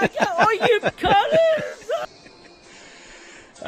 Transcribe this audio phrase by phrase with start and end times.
[0.00, 0.80] All you.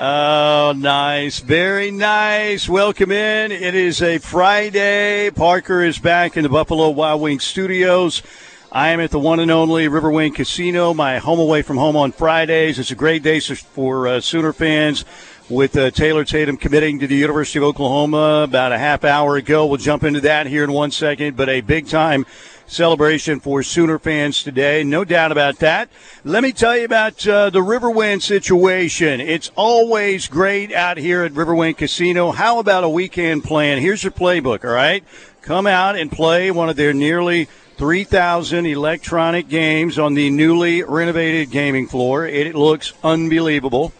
[0.00, 1.40] Oh, nice.
[1.40, 2.68] Very nice.
[2.68, 3.50] Welcome in.
[3.50, 5.30] It is a Friday.
[5.30, 8.22] Parker is back in the Buffalo Wild Wings studios.
[8.70, 12.12] I am at the one and only Riverwind Casino, my home away from home on
[12.12, 12.78] Fridays.
[12.78, 15.06] It's a great day for uh, Sooner fans
[15.48, 19.64] with uh, Taylor Tatum committing to the University of Oklahoma about a half hour ago.
[19.64, 22.26] We'll jump into that here in one second, but a big time
[22.68, 24.84] celebration for Sooner fans today.
[24.84, 25.88] No doubt about that.
[26.22, 29.20] Let me tell you about uh, the Riverwind situation.
[29.20, 32.30] It's always great out here at Riverwind Casino.
[32.30, 33.78] How about a weekend plan?
[33.78, 35.02] Here's your playbook, all right?
[35.42, 41.50] Come out and play one of their nearly 3,000 electronic games on the newly renovated
[41.50, 42.26] gaming floor.
[42.26, 43.92] It looks unbelievable.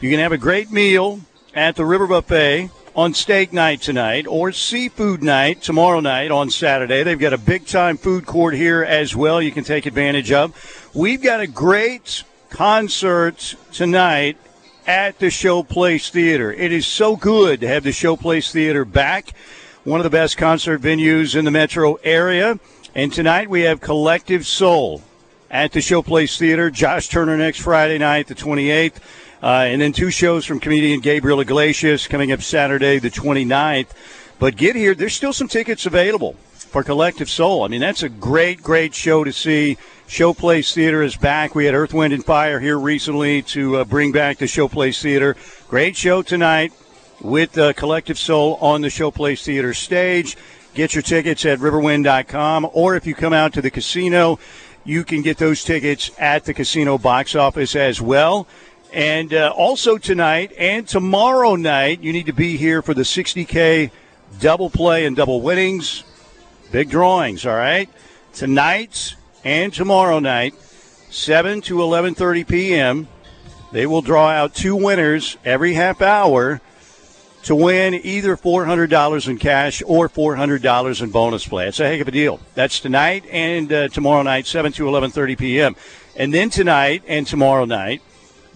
[0.00, 1.20] You can have a great meal
[1.54, 7.02] at the River Buffet on steak night tonight or seafood night tomorrow night on Saturday.
[7.02, 10.90] They've got a big time food court here as well you can take advantage of.
[10.94, 14.38] We've got a great concert tonight
[14.86, 16.50] at the Showplace Theater.
[16.50, 19.34] It is so good to have the Showplace Theater back,
[19.84, 22.58] one of the best concert venues in the metro area.
[22.94, 25.02] And tonight we have Collective Soul
[25.50, 26.70] at the Showplace Theater.
[26.70, 29.02] Josh Turner next Friday night, the 28th.
[29.42, 33.88] Uh, and then two shows from comedian Gabriel Iglesias coming up Saturday, the 29th.
[34.38, 34.94] But get here.
[34.94, 37.62] There's still some tickets available for Collective Soul.
[37.62, 39.78] I mean, that's a great, great show to see.
[40.08, 41.54] Showplace Theater is back.
[41.54, 45.36] We had Earth, Wind, and Fire here recently to uh, bring back the Showplace Theater.
[45.68, 46.72] Great show tonight
[47.20, 50.36] with uh, Collective Soul on the Showplace Theater stage.
[50.74, 54.38] Get your tickets at riverwind.com, or if you come out to the casino,
[54.84, 58.46] you can get those tickets at the casino box office as well.
[58.96, 63.90] And uh, also tonight and tomorrow night, you need to be here for the 60K
[64.40, 66.02] double play and double winnings.
[66.72, 67.90] Big drawings, all right?
[68.32, 69.14] Tonight
[69.44, 70.54] and tomorrow night,
[71.10, 73.08] 7 to 11:30 p.m.
[73.70, 76.62] They will draw out two winners every half hour
[77.42, 81.68] to win either $400 in cash or $400 in bonus play.
[81.68, 82.40] It's a heck of a deal.
[82.54, 85.76] That's tonight and uh, tomorrow night, 7 to 11:30 p.m.
[86.16, 88.00] And then tonight and tomorrow night,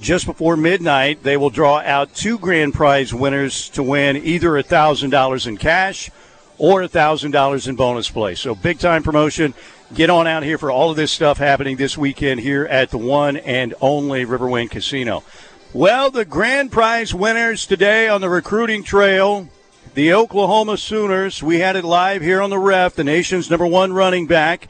[0.01, 5.47] just before midnight, they will draw out two grand prize winners to win either $1,000
[5.47, 6.11] in cash
[6.57, 8.35] or $1,000 in bonus play.
[8.35, 9.55] So big time promotion.
[9.93, 12.99] Get on out here for all of this stuff happening this weekend here at the
[12.99, 15.25] one and only Riverwind Casino.
[15.73, 19.49] Well, the grand prize winners today on the recruiting trail,
[19.95, 21.43] the Oklahoma Sooners.
[21.43, 24.69] We had it live here on the ref, the nation's number one running back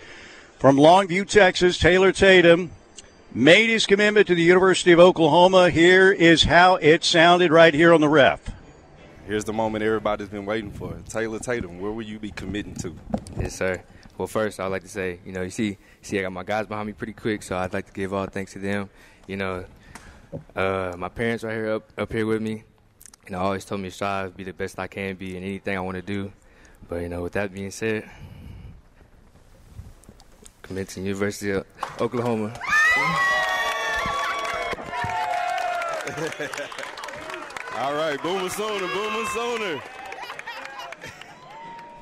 [0.59, 2.71] from Longview, Texas, Taylor Tatum
[3.33, 5.71] made his commitment to the University of Oklahoma.
[5.71, 8.41] Here is how it sounded right here on the ref.
[9.27, 10.97] Here's the moment everybody's been waiting for.
[11.09, 12.97] Taylor Tatum, where will you be committing to?
[13.39, 13.83] Yes, sir.
[14.19, 16.67] Well, first, I'd like to say, you know, you see, see, I got my guys
[16.67, 18.91] behind me pretty quick, so I'd like to give all thanks to them.
[19.27, 19.65] You know,
[20.57, 22.65] uh, my parents right here up up here with me,
[23.27, 25.77] and I always told me to strive, be the best I can be in anything
[25.77, 26.33] I want to do.
[26.89, 28.11] But you know, with that being said,
[30.63, 31.65] commit to University of
[32.01, 32.53] Oklahoma.
[37.77, 39.81] All right, Boomer Sooner, Boomer Sooner.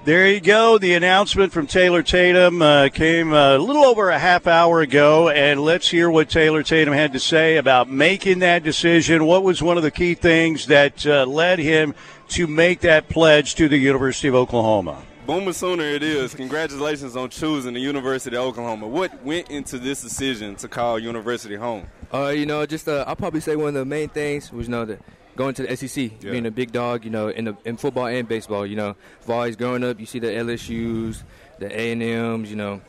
[0.04, 0.78] There you go.
[0.78, 5.60] The announcement from Taylor Tatum uh, came a little over a half hour ago, and
[5.60, 9.26] let's hear what Taylor Tatum had to say about making that decision.
[9.26, 11.94] What was one of the key things that uh, led him
[12.28, 15.03] to make that pledge to the University of Oklahoma?
[15.28, 16.34] Boomer Sooner it is.
[16.34, 18.87] Congratulations on choosing the University of Oklahoma.
[18.89, 21.87] What went into this decision to call University home?
[22.15, 24.71] Uh, you know, just uh, I'll probably say one of the main things was, you
[24.71, 24.99] know, the,
[25.37, 26.31] going to the SEC, Yeah.
[26.31, 28.65] being a big dog, you know, in the, in football and baseball.
[28.65, 31.22] You know, I've always growing up, you see the LSU's,
[31.59, 32.81] the A and M's, you know,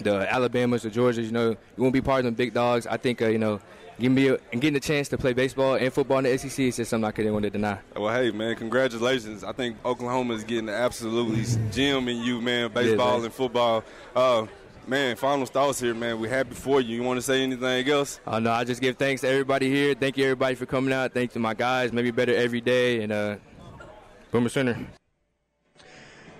[0.00, 1.24] the Alabamas, the Georgias.
[1.24, 2.86] You know, you want to be part of them big dogs.
[2.86, 3.62] I think, uh, you know,
[3.98, 6.58] give me a, and getting a chance to play baseball and football in the SEC
[6.58, 7.78] is just something I couldn't want to deny.
[7.96, 9.44] Well, hey, man, congratulations.
[9.44, 13.24] I think Oklahoma is getting the absolutely gem in you, man, baseball man.
[13.26, 13.84] and football.
[14.14, 14.46] Uh,
[14.86, 16.20] man, final thoughts here, man.
[16.20, 16.96] We're happy for you.
[16.96, 18.20] You want to say anything else?
[18.26, 19.94] Uh, no, I just give thanks to everybody here.
[19.94, 21.12] Thank you, everybody, for coming out.
[21.12, 21.92] Thank to my guys.
[21.92, 23.02] Maybe better every day.
[23.02, 23.36] And uh,
[24.30, 24.78] Boomer Center.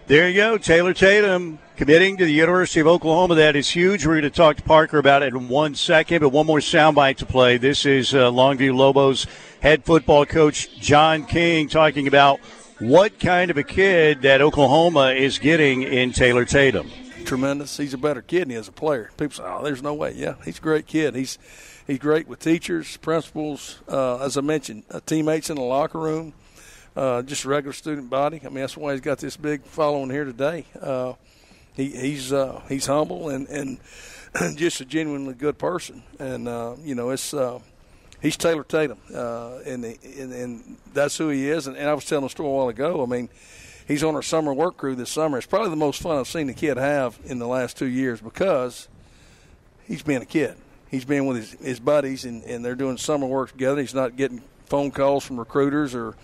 [0.06, 3.36] There you go, Taylor Tatum committing to the University of Oklahoma.
[3.36, 4.04] That is huge.
[4.04, 7.18] We're going to talk to Parker about it in one second, but one more soundbite
[7.18, 7.56] to play.
[7.56, 9.28] This is uh, Longview Lobos
[9.62, 12.40] head football coach John King talking about
[12.80, 16.90] what kind of a kid that Oklahoma is getting in Taylor Tatum.
[17.24, 17.76] tremendous.
[17.76, 19.10] He's a better kid than he is a player.
[19.16, 21.14] People say, "Oh, there's no way." Yeah, he's a great kid.
[21.14, 21.38] He's
[21.86, 26.32] he's great with teachers, principals, uh, as I mentioned, uh, teammates in the locker room,
[26.96, 28.40] uh, just regular student body.
[28.44, 30.66] I mean, that's why he's got this big following here today.
[31.78, 33.78] He, he's uh, he's humble and and
[34.58, 36.02] just a genuinely good person.
[36.18, 37.60] And uh, you know, it's uh,
[38.20, 41.68] he's Taylor Tatum, uh, and, and and that's who he is.
[41.68, 43.04] And, and I was telling a story a while ago.
[43.04, 43.28] I mean,
[43.86, 45.38] he's on our summer work crew this summer.
[45.38, 48.20] It's probably the most fun I've seen the kid have in the last two years
[48.20, 48.88] because
[49.86, 50.56] he's being a kid.
[50.90, 53.80] He's being with his, his buddies, and, and they're doing summer work together.
[53.80, 56.16] He's not getting phone calls from recruiters or,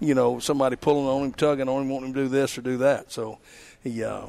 [0.00, 2.62] you know, somebody pulling on him, tugging on him, wanting him to do this or
[2.62, 3.10] do that.
[3.10, 3.38] So
[3.82, 4.26] he uh,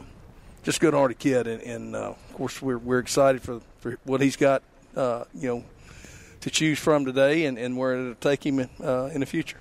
[0.66, 4.36] just good-hearted kid, and, and uh, of course we're we're excited for for what he's
[4.36, 4.64] got,
[4.98, 5.64] uh, you know,
[6.42, 9.60] to choose from today, and, and where it'll take him in, uh, in the future.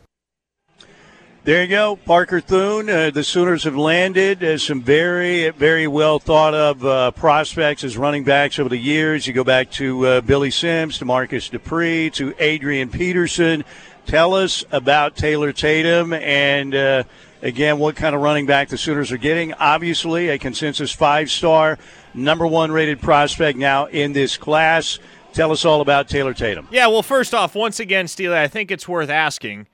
[1.44, 2.88] There you go, Parker Thune.
[2.88, 7.98] Uh, the Sooners have landed as some very, very well thought of uh, prospects as
[7.98, 9.26] running backs over the years.
[9.26, 13.62] You go back to uh, Billy Sims, to Marcus Dupree, to Adrian Peterson.
[14.06, 17.04] Tell us about Taylor Tatum and, uh,
[17.44, 19.52] again, what kind of running back the Sooners are getting.
[19.52, 21.78] Obviously, a consensus five star,
[22.12, 24.98] number one rated prospect now in this class.
[25.32, 26.66] Tell us all about Taylor Tatum.
[26.70, 29.66] Yeah, well, first off, once again, Steely, I think it's worth asking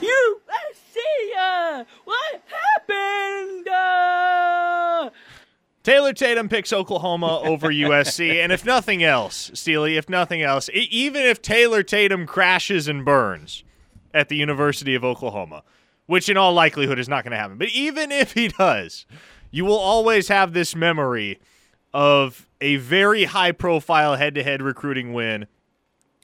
[0.00, 0.98] USC,
[1.38, 3.68] uh, what happened?
[3.68, 4.29] Uh,
[5.90, 11.22] Taylor Tatum picks Oklahoma over USC, and if nothing else, Steely, if nothing else, even
[11.22, 13.64] if Taylor Tatum crashes and burns
[14.14, 15.64] at the University of Oklahoma,
[16.06, 19.04] which in all likelihood is not going to happen, but even if he does,
[19.50, 21.40] you will always have this memory
[21.92, 25.48] of a very high profile head to head recruiting win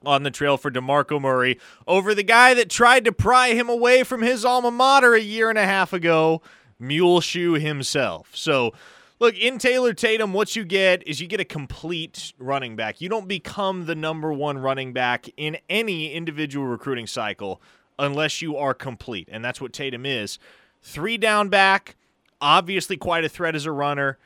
[0.04, 1.58] on the trail for DeMarco Murray
[1.88, 5.50] over the guy that tried to pry him away from his alma mater a year
[5.50, 6.40] and a half ago,
[6.78, 8.30] Muleshoe himself.
[8.32, 8.72] So,
[9.18, 13.00] look, in Taylor Tatum, what you get is you get a complete running back.
[13.00, 17.60] You don't become the number one running back in any individual recruiting cycle
[17.98, 19.28] unless you are complete.
[19.30, 20.38] And that's what Tatum is.
[20.82, 21.96] Three down back,
[22.40, 24.18] obviously quite a threat as a runner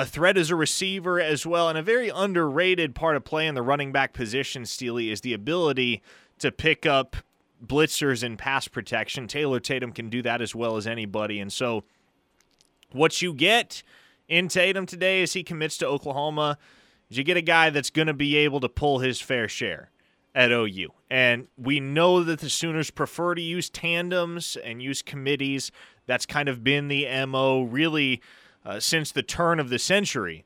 [0.00, 1.68] a threat as a receiver as well.
[1.68, 6.02] And a very underrated part of playing the running back position, Steely, is the ability
[6.38, 7.16] to pick up
[7.64, 9.28] blitzers and pass protection.
[9.28, 11.38] Taylor Tatum can do that as well as anybody.
[11.38, 11.84] And so
[12.92, 13.82] what you get
[14.30, 16.56] in Tatum today as he commits to Oklahoma
[17.10, 19.90] is you get a guy that's going to be able to pull his fair share
[20.34, 20.88] at OU.
[21.10, 25.70] And we know that the Sooners prefer to use tandems and use committees.
[26.06, 28.22] That's kind of been the MO really–
[28.64, 30.44] uh, since the turn of the century.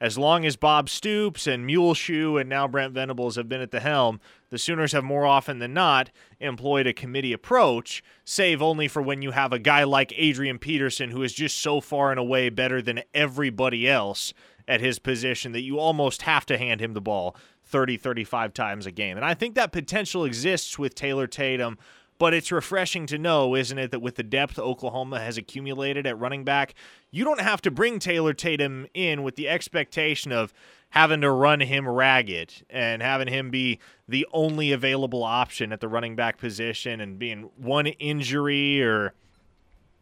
[0.00, 3.80] As long as Bob Stoops and Muleshoe and now Brent Venables have been at the
[3.80, 4.18] helm,
[4.48, 6.10] the Sooners have more often than not
[6.40, 11.10] employed a committee approach, save only for when you have a guy like Adrian Peterson
[11.10, 14.32] who is just so far and away better than everybody else
[14.66, 18.86] at his position that you almost have to hand him the ball 30, 35 times
[18.86, 19.16] a game.
[19.16, 21.76] And I think that potential exists with Taylor Tatum
[22.20, 26.18] but it's refreshing to know, isn't it, that with the depth Oklahoma has accumulated at
[26.18, 26.74] running back,
[27.10, 30.52] you don't have to bring Taylor Tatum in with the expectation of
[30.90, 35.88] having to run him ragged and having him be the only available option at the
[35.88, 39.14] running back position and being one injury or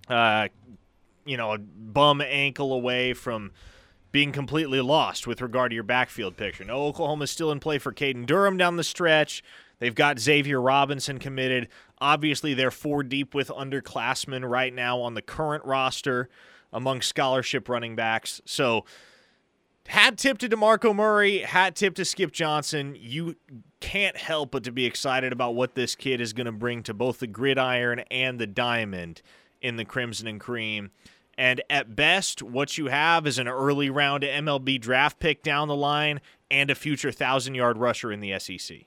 [0.09, 0.49] uh,
[1.25, 3.53] you know a bum ankle away from
[4.11, 6.65] being completely lost with regard to your backfield picture.
[6.65, 9.45] No, Oklahoma's still in play for Caden Durham down the stretch.
[9.79, 11.69] They've got Xavier Robinson committed.
[12.01, 16.29] Obviously, they're four deep with underclassmen right now on the current roster
[16.73, 18.41] among scholarship running backs.
[18.45, 18.85] So,
[19.89, 22.97] hat tip to DeMarco Murray, hat tip to Skip Johnson.
[22.99, 23.37] You
[23.81, 26.95] can't help but to be excited about what this kid is going to bring to
[26.95, 29.23] both the gridiron and the diamond
[29.61, 30.91] in the Crimson and Cream.
[31.37, 35.77] And at best, what you have is an early round MLB draft pick down the
[35.77, 36.21] line
[36.51, 38.79] and a future thousand yard rusher in the SEC.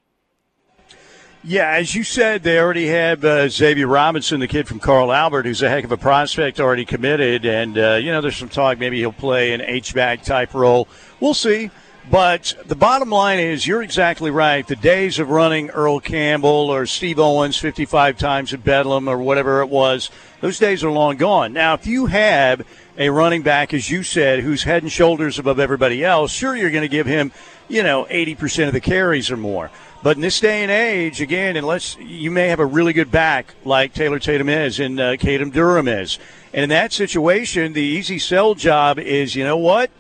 [1.44, 5.48] Yeah, as you said, they already have uh, Xavier Robinson, the kid from Carl Albert,
[5.48, 7.46] who's a heck of a prospect, already committed.
[7.46, 10.88] And, uh, you know, there's some talk maybe he'll play an H-back type role.
[11.20, 11.72] We'll see.
[12.12, 14.68] But the bottom line is, you're exactly right.
[14.68, 19.62] The days of running Earl Campbell or Steve Owens 55 times at Bedlam or whatever
[19.62, 21.54] it was, those days are long gone.
[21.54, 22.68] Now, if you have
[23.00, 26.70] a running back, as you said, who's head and shoulders above everybody else, sure, you're
[26.70, 27.32] going to give him,
[27.68, 29.72] you know, 80% of the carries or more.
[30.04, 33.54] But in this day and age, again, unless you may have a really good back
[33.64, 36.18] like Taylor Tatum is and uh, Caden Durham is,
[36.54, 39.92] and in that situation, the easy sell job is, you know what?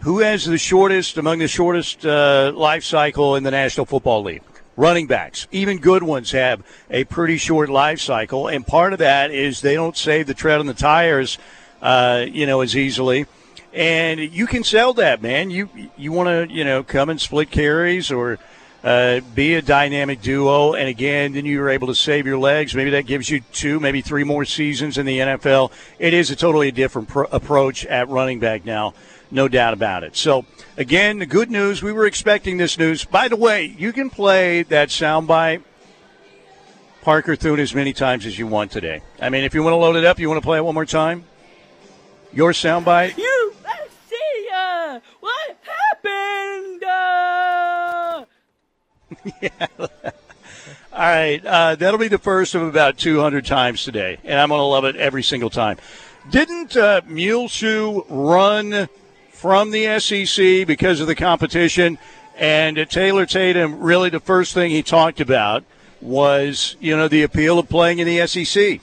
[0.00, 4.42] Who has the shortest among the shortest uh, life cycle in the National Football League?
[4.76, 9.30] Running backs, even good ones, have a pretty short life cycle, and part of that
[9.30, 11.38] is they don't save the tread on the tires,
[11.80, 13.24] uh, you know, as easily
[13.72, 15.50] and you can sell that, man.
[15.50, 18.38] You you want to you know come and split carries or
[18.84, 20.74] uh, be a dynamic duo.
[20.74, 22.74] And again, then you were able to save your legs.
[22.74, 25.72] Maybe that gives you two, maybe three more seasons in the NFL.
[25.98, 28.92] It is a totally different pro- approach at running back now,
[29.30, 30.14] no doubt about it.
[30.16, 30.44] So,
[30.76, 33.06] again, the good news, we were expecting this news.
[33.06, 35.62] By the way, you can play that soundbite.
[37.00, 39.02] Parker Thune as many times as you want today.
[39.20, 40.74] I mean, if you want to load it up, you want to play it one
[40.74, 41.24] more time?
[42.32, 43.16] Your soundbite?
[43.18, 43.54] You
[44.08, 44.48] see
[45.20, 46.53] what happened?
[49.24, 49.66] Uh,
[50.92, 54.60] All right, uh, that'll be the first of about 200 times today, and I'm going
[54.60, 55.76] to love it every single time.
[56.30, 58.88] Didn't uh, Muleshoe run
[59.30, 61.98] from the SEC because of the competition?
[62.36, 65.64] And uh, Taylor Tatum, really the first thing he talked about
[66.00, 68.80] was, you know, the appeal of playing in the SEC.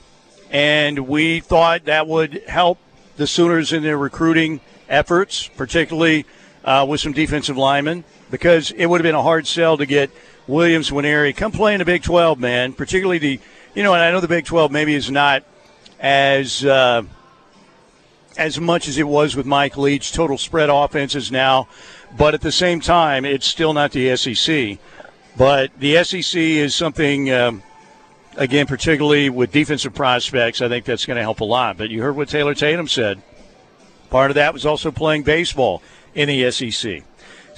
[0.51, 2.77] And we thought that would help
[3.15, 4.59] the Sooners in their recruiting
[4.89, 6.25] efforts, particularly
[6.65, 10.09] uh, with some defensive linemen, because it would have been a hard sell to get
[10.47, 12.73] Williams Nwaneri come play in the Big 12, man.
[12.73, 13.39] Particularly the,
[13.75, 15.43] you know, and I know the Big 12 maybe is not
[15.99, 17.03] as uh,
[18.37, 20.11] as much as it was with Mike Leach.
[20.13, 21.67] Total spread offenses now,
[22.17, 24.79] but at the same time, it's still not the SEC.
[25.37, 27.31] But the SEC is something.
[27.31, 27.63] Um,
[28.37, 31.77] again, particularly with defensive prospects, I think that's going to help a lot.
[31.77, 33.21] But you heard what Taylor Tatum said.
[34.09, 35.81] Part of that was also playing baseball
[36.13, 37.03] in the SEC.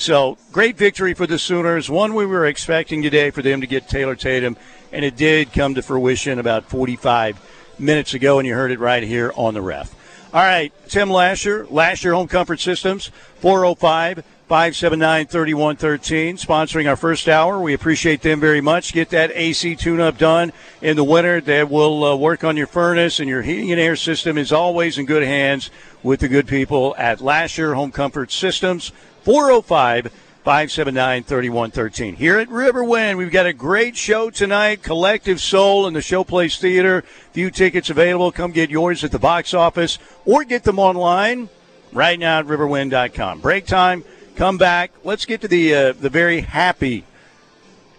[0.04, 1.90] So great victory for the Sooners.
[1.90, 4.58] One we were expecting today for them to get Taylor Tatum,
[4.92, 7.40] and it did come to fruition about 45
[7.80, 9.96] minutes ago, and you heard it right here on the ref.
[10.34, 17.62] All right, Tim Lasher, Lasher Home Comfort Systems, 405 579 3113, sponsoring our first hour.
[17.62, 18.92] We appreciate them very much.
[18.92, 21.40] Get that AC tune up done in the winter.
[21.40, 24.98] That will uh, work on your furnace and your heating and air system is always
[24.98, 25.72] in good hands
[26.04, 28.92] with the good people at Lasher Home Comfort Systems,
[29.24, 30.12] 405
[30.44, 32.16] 579 3113.
[32.16, 34.84] Here at Riverwind, we've got a great show tonight.
[34.84, 37.04] Collective Soul in the Showplace Theater.
[37.32, 38.32] Few tickets available.
[38.34, 41.48] Come get yours at the box office or get them online
[41.94, 43.40] right now at riverwind.com.
[43.40, 44.04] Break time.
[44.36, 44.92] Come back.
[45.06, 47.06] Let's get to the uh, the very happy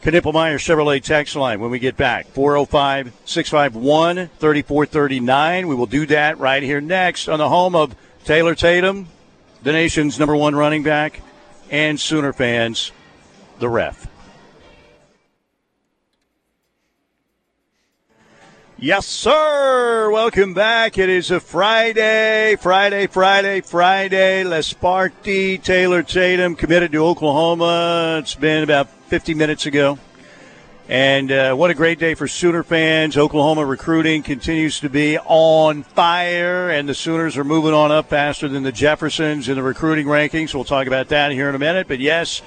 [0.03, 2.27] Knippelmeyer Chevrolet text line when we get back.
[2.27, 5.69] 405 651 3439.
[5.69, 9.09] We will do that right here next on the home of Taylor Tatum,
[9.65, 11.23] the nation's number one running back,
[11.71, 12.93] and Sooner fans,
[13.59, 14.07] the ref.
[18.77, 20.11] Yes, sir.
[20.11, 20.99] Welcome back.
[20.99, 24.45] It is a Friday, Friday, Friday, Friday.
[24.45, 28.19] Les Party, Taylor Tatum committed to Oklahoma.
[28.21, 29.99] It's been about 50 minutes ago.
[30.87, 33.17] And uh, what a great day for Sooner fans.
[33.17, 38.49] Oklahoma recruiting continues to be on fire, and the Sooners are moving on up faster
[38.49, 40.55] than the Jeffersons in the recruiting rankings.
[40.55, 41.89] We'll talk about that here in a minute.
[41.89, 42.43] But yes,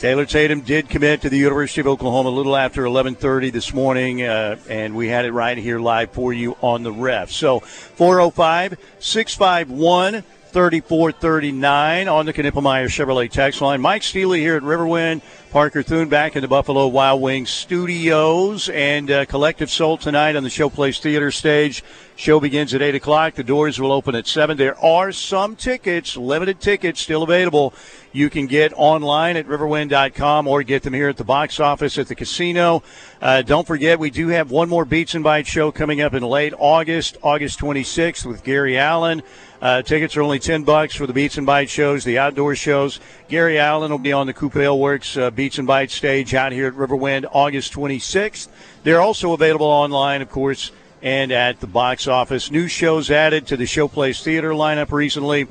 [0.00, 4.24] Taylor Tatum did commit to the University of Oklahoma a little after 11:30 this morning,
[4.24, 7.30] uh, and we had it right here live for you on the ref.
[7.30, 13.80] So 405 651 3439 on the Knippelmeyer Chevrolet text line.
[13.80, 15.22] Mike Steely here at Riverwind.
[15.50, 20.42] Parker Thune back in the Buffalo Wild Wings studios and uh, Collective Soul tonight on
[20.42, 21.82] the Showplace Theater stage.
[22.16, 23.34] Show begins at 8 o'clock.
[23.34, 24.56] The doors will open at 7.
[24.56, 27.72] There are some tickets, limited tickets, still available.
[28.12, 32.08] You can get online at riverwind.com or get them here at the box office at
[32.08, 32.82] the casino.
[33.20, 36.22] Uh, don't forget, we do have one more Beats and Bites show coming up in
[36.22, 39.24] late August, August 26th with Gary Allan.
[39.60, 43.00] Uh, tickets are only 10 bucks for the Beats and Bites shows, the outdoor shows.
[43.28, 46.68] Gary Allan will be on the Coupe Works uh, Beats and Bites stage out here
[46.68, 48.46] at Riverwind August 26th.
[48.84, 50.70] They're also available online, of course,
[51.02, 52.52] and at the box office.
[52.52, 55.48] New shows added to the Showplace Theater lineup recently.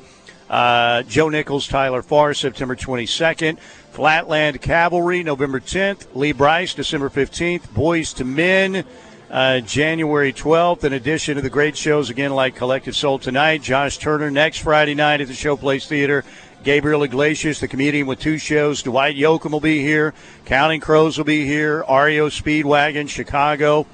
[0.49, 3.57] Uh, Joe Nichols, Tyler Farr, September 22nd.
[3.97, 6.05] Flatland Cavalry, November 10th.
[6.13, 7.67] Lee Brice, December 15th.
[7.69, 8.85] Boyz II Men,
[9.31, 10.83] uh, January 12th.
[10.83, 14.93] In addition to the great shows, again, like Collective Soul tonight, Josh Turner next Friday
[14.93, 16.23] night at the Showplace Theater.
[16.63, 18.83] Gabriel Iglesias, the comedian with two shows.
[18.83, 20.13] Dwight Yoakam will be here.
[20.45, 21.79] Counting Crows will be here.
[21.79, 23.87] REO Speedwagon, Chicago.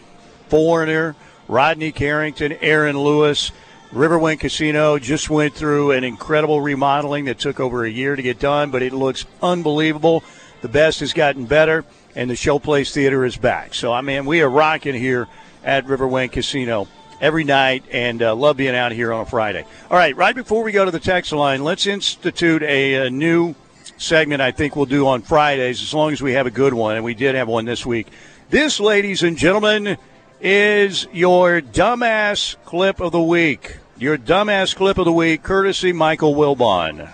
[0.49, 1.15] Foreigner,
[1.47, 3.53] Rodney Carrington, Aaron Lewis.
[3.93, 8.39] Riverwind Casino just went through an incredible remodeling that took over a year to get
[8.39, 10.23] done, but it looks unbelievable.
[10.61, 11.85] The best has gotten better,
[12.15, 13.75] and the Showplace Theater is back.
[13.75, 15.27] So, I mean, we are rocking here
[15.63, 16.87] at Riverwind Casino
[17.21, 19.63] every night and uh, love being out here on a Friday.
[19.91, 23.53] All right, right before we go to the text line, let's institute a, a new
[23.97, 26.95] segment I think we'll do on Fridays as long as we have a good one,
[26.95, 28.07] and we did have one this week.
[28.49, 29.97] This, ladies and gentlemen,
[30.41, 33.77] is your dumbass clip of the week.
[33.97, 37.07] Your dumbass clip of the week, courtesy Michael Wilbon.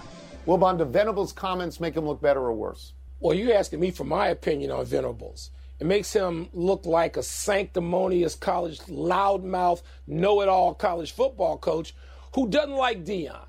[0.48, 2.94] Wilbon, do Venables' comments make him look better or worse?
[3.20, 5.52] Well, you're asking me for my opinion on Venables.
[5.80, 11.94] It makes him look like a sanctimonious college loudmouth, know it all college football coach
[12.36, 13.46] who doesn't like Deion.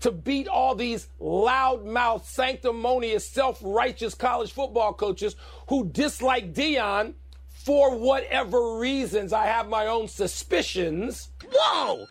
[0.00, 5.34] To beat all these loudmouth, sanctimonious, self righteous college football coaches
[5.68, 7.14] who dislike Deion
[7.48, 9.32] for whatever reasons.
[9.32, 11.29] I have my own suspicions.
[11.52, 12.06] Whoa!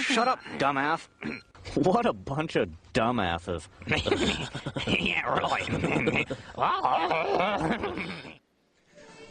[0.00, 1.08] Shut up, dumbass.
[1.74, 3.68] What a bunch of dumbasses.
[4.86, 6.26] yeah, really.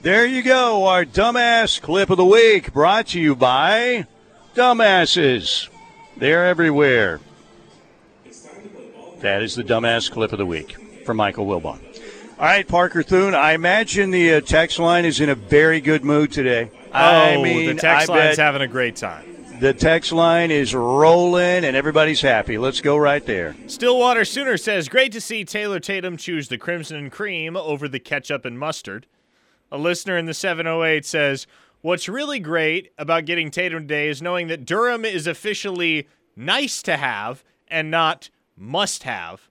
[0.02, 4.08] There you go, our dumbass clip of the week brought to you by
[4.56, 5.70] Dumbasses.
[6.18, 7.20] They're everywhere.
[9.20, 11.80] That is the dumbass clip of the week from Michael Wilbon.
[12.40, 16.04] All right, Parker Thune, I imagine the uh, text line is in a very good
[16.04, 16.72] mood today.
[16.94, 19.26] I oh, mean, the text I line's having a great time.
[19.60, 22.58] the text line is rolling and everybody's happy.
[22.58, 23.56] Let's go right there.
[23.68, 28.00] Stillwater Sooner says, Great to see Taylor Tatum choose the crimson and cream over the
[28.00, 29.08] ketchup and mustard.
[29.72, 31.48] A listener in the 708 says,
[31.82, 36.98] What's really great about getting Tatum today is knowing that Durham is officially nice to
[36.98, 39.50] have and not must have.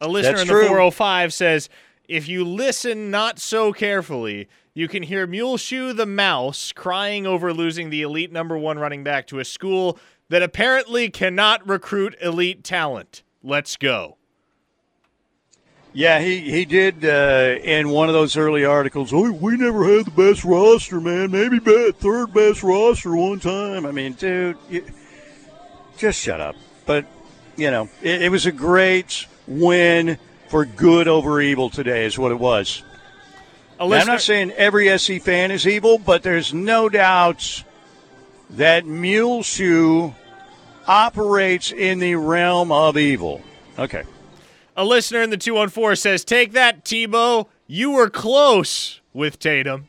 [0.00, 0.62] A listener That's in true.
[0.62, 1.68] the 405 says,
[2.08, 7.90] If you listen not so carefully, you can hear Muleshoe the Mouse crying over losing
[7.90, 13.24] the elite number one running back to a school that apparently cannot recruit elite talent.
[13.42, 14.18] Let's go.
[15.92, 19.12] Yeah, he, he did uh, in one of those early articles.
[19.12, 21.32] Oh, we never had the best roster, man.
[21.32, 23.84] Maybe bet third best roster one time.
[23.84, 24.84] I mean, dude, you,
[25.96, 26.54] just shut up.
[26.86, 27.04] But
[27.56, 32.30] you know, it, it was a great win for good over evil today, is what
[32.30, 32.84] it was.
[33.78, 37.64] Now, I'm not saying every SC fan is evil, but there's no doubt
[38.50, 40.12] that Muleshoe
[40.86, 43.42] operates in the realm of evil.
[43.78, 44.02] Okay.
[44.76, 47.46] A listener in the 214 says, Take that, Tebow.
[47.66, 49.88] You were close with Tatum.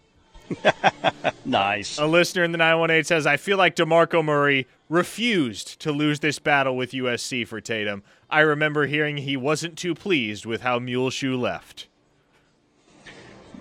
[1.49, 1.97] Nice.
[1.97, 6.37] A listener in the 918 says, I feel like DeMarco Murray refused to lose this
[6.37, 8.03] battle with USC for Tatum.
[8.29, 11.87] I remember hearing he wasn't too pleased with how Muleshoe left.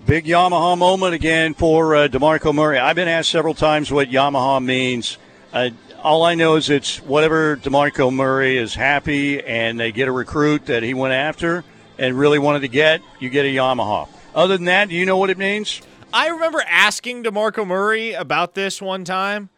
[0.09, 2.79] Big Yamaha moment again for uh, DeMarco Murray.
[2.79, 5.19] I've been asked several times what Yamaha means.
[5.53, 5.69] Uh,
[6.01, 10.65] all I know is it's whatever DeMarco Murray is happy and they get a recruit
[10.65, 11.63] that he went after
[11.99, 14.09] and really wanted to get, you get a Yamaha.
[14.33, 15.79] Other than that, do you know what it means?
[16.11, 19.49] I remember asking DeMarco Murray about this one time,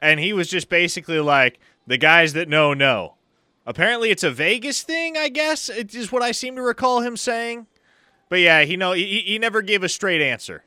[0.00, 3.16] and he was just basically like, the guys that know, know.
[3.66, 7.14] Apparently, it's a Vegas thing, I guess, it is what I seem to recall him
[7.14, 7.66] saying.
[8.28, 10.64] But yeah, he know he, he never gave a straight answer.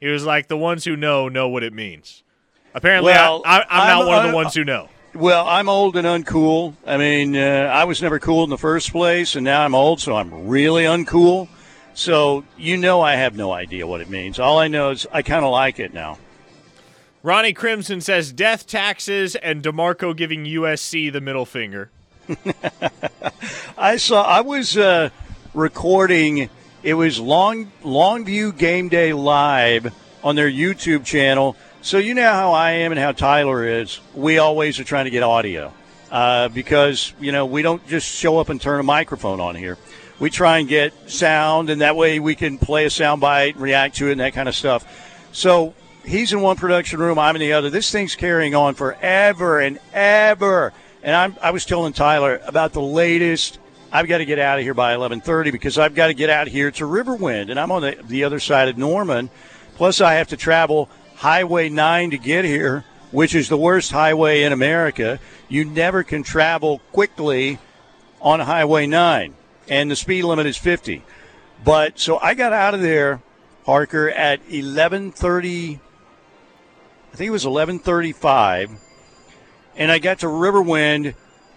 [0.00, 2.22] He was like, the ones who know know what it means.
[2.74, 4.88] Apparently, Well, I, I'm not I'm- one of the ones who know.
[5.14, 6.74] Well, I'm old and uncool.
[6.86, 7.40] I mean, uh,
[7.72, 10.84] I was never cool in the first place, and now I'm old, so I'm really
[10.84, 11.48] uncool.
[11.94, 14.38] So you know I have no idea what it means.
[14.38, 16.18] All I know is I kind of like it now.
[17.24, 21.90] Ronnie Crimson says death taxes and DeMarco giving USC the middle finger.
[23.78, 24.22] I saw.
[24.22, 25.10] I was uh,
[25.54, 26.50] recording.
[26.82, 31.56] It was Long Longview Game Day Live on their YouTube channel.
[31.82, 34.00] So you know how I am and how Tyler is.
[34.14, 35.72] We always are trying to get audio
[36.12, 39.76] uh, because you know we don't just show up and turn a microphone on here.
[40.20, 43.96] We try and get sound, and that way we can play a sound bite, react
[43.96, 45.28] to it, and that kind of stuff.
[45.32, 47.70] So he's in one production room, I'm in the other.
[47.70, 50.72] This thing's carrying on forever and ever.
[51.02, 53.58] And I'm, I was telling Tyler about the latest.
[53.90, 56.46] I've got to get out of here by 11:30 because I've got to get out
[56.46, 59.30] here to Riverwind, and I'm on the, the other side of Norman.
[59.76, 64.42] Plus, I have to travel Highway 9 to get here, which is the worst highway
[64.42, 65.18] in America.
[65.48, 67.58] You never can travel quickly
[68.20, 69.34] on Highway 9,
[69.68, 71.02] and the speed limit is 50.
[71.64, 73.22] But so I got out of there,
[73.64, 75.80] Parker, at 11:30.
[77.10, 78.76] I think it was 11:35,
[79.76, 81.14] and I got to Riverwind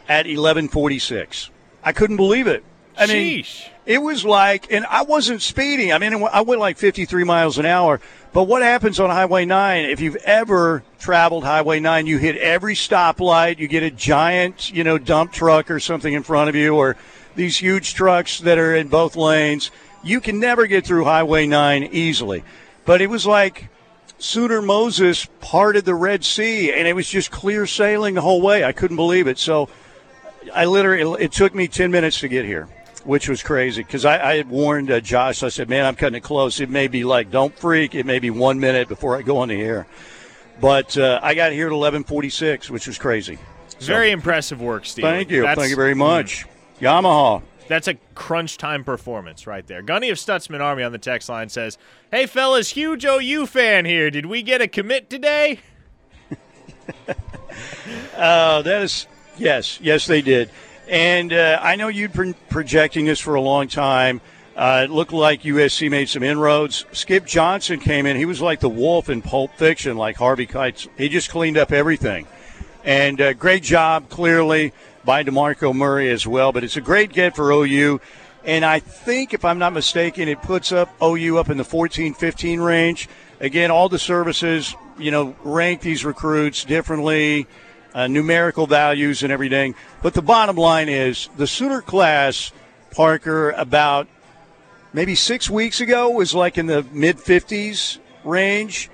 [0.08, 1.50] at 11:46.
[1.84, 2.64] I couldn't believe it.
[2.98, 3.68] I mean, Sheesh.
[3.86, 5.94] it was like, and I wasn't speeding.
[5.94, 8.00] I mean, I went like 53 miles an hour.
[8.34, 9.86] But what happens on Highway 9?
[9.86, 13.60] If you've ever traveled Highway 9, you hit every stoplight.
[13.60, 16.96] You get a giant, you know, dump truck or something in front of you, or
[17.36, 19.72] these huge trucks that are in both lanes.
[20.04, 22.44] You can never get through Highway 9 easily.
[22.86, 23.70] But it was like
[24.18, 28.64] Sooner Moses parted the Red Sea, and it was just clear sailing the whole way.
[28.64, 29.40] I couldn't believe it.
[29.40, 29.68] So
[30.54, 32.68] I literally, it took me 10 minutes to get here,
[33.04, 35.44] which was crazy because I, I had warned uh, Josh.
[35.44, 36.60] I said, man, I'm cutting it close.
[36.60, 37.96] It may be like, don't freak.
[37.96, 39.88] It may be one minute before I go on the air.
[40.60, 43.40] But uh, I got here at 1146, which was crazy.
[43.80, 45.04] Very impressive work, Steve.
[45.04, 45.44] Thank you.
[45.44, 46.46] Thank you very much.
[46.80, 47.42] Yamaha.
[47.68, 49.82] That's a crunch time performance right there.
[49.82, 51.78] Gunny of Stutzman Army on the text line says,
[52.12, 54.12] Hey, fellas, huge OU fan here.
[54.12, 55.60] Did we get a commit today?
[58.16, 59.08] Uh, that is
[59.42, 60.50] yes, yes, they did.
[60.88, 64.22] And uh, I know you've been projecting this for a long time.
[64.56, 66.86] Uh, it looked like USC made some inroads.
[66.92, 68.18] Skip Johnson came in.
[68.18, 70.90] He was like the wolf in Pulp Fiction, like Harvey Keitel.
[70.98, 72.28] He just cleaned up everything.
[72.84, 74.74] And uh, great job, clearly,
[75.06, 76.52] by DeMarco Murray as well.
[76.52, 78.02] But it's a great get for OU.
[78.44, 82.14] And I think, if I'm not mistaken, it puts up OU up in the 14
[82.14, 83.08] 15 range.
[83.40, 87.48] Again, all the services, you know, rank these recruits differently,
[87.94, 89.76] uh, numerical values and everything.
[90.02, 92.52] But the bottom line is the Sooner class,
[92.92, 94.08] Parker, about
[94.94, 98.90] maybe six weeks ago was like in the mid 50s range.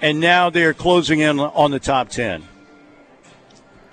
[0.00, 2.42] And now they're closing in on the top 10.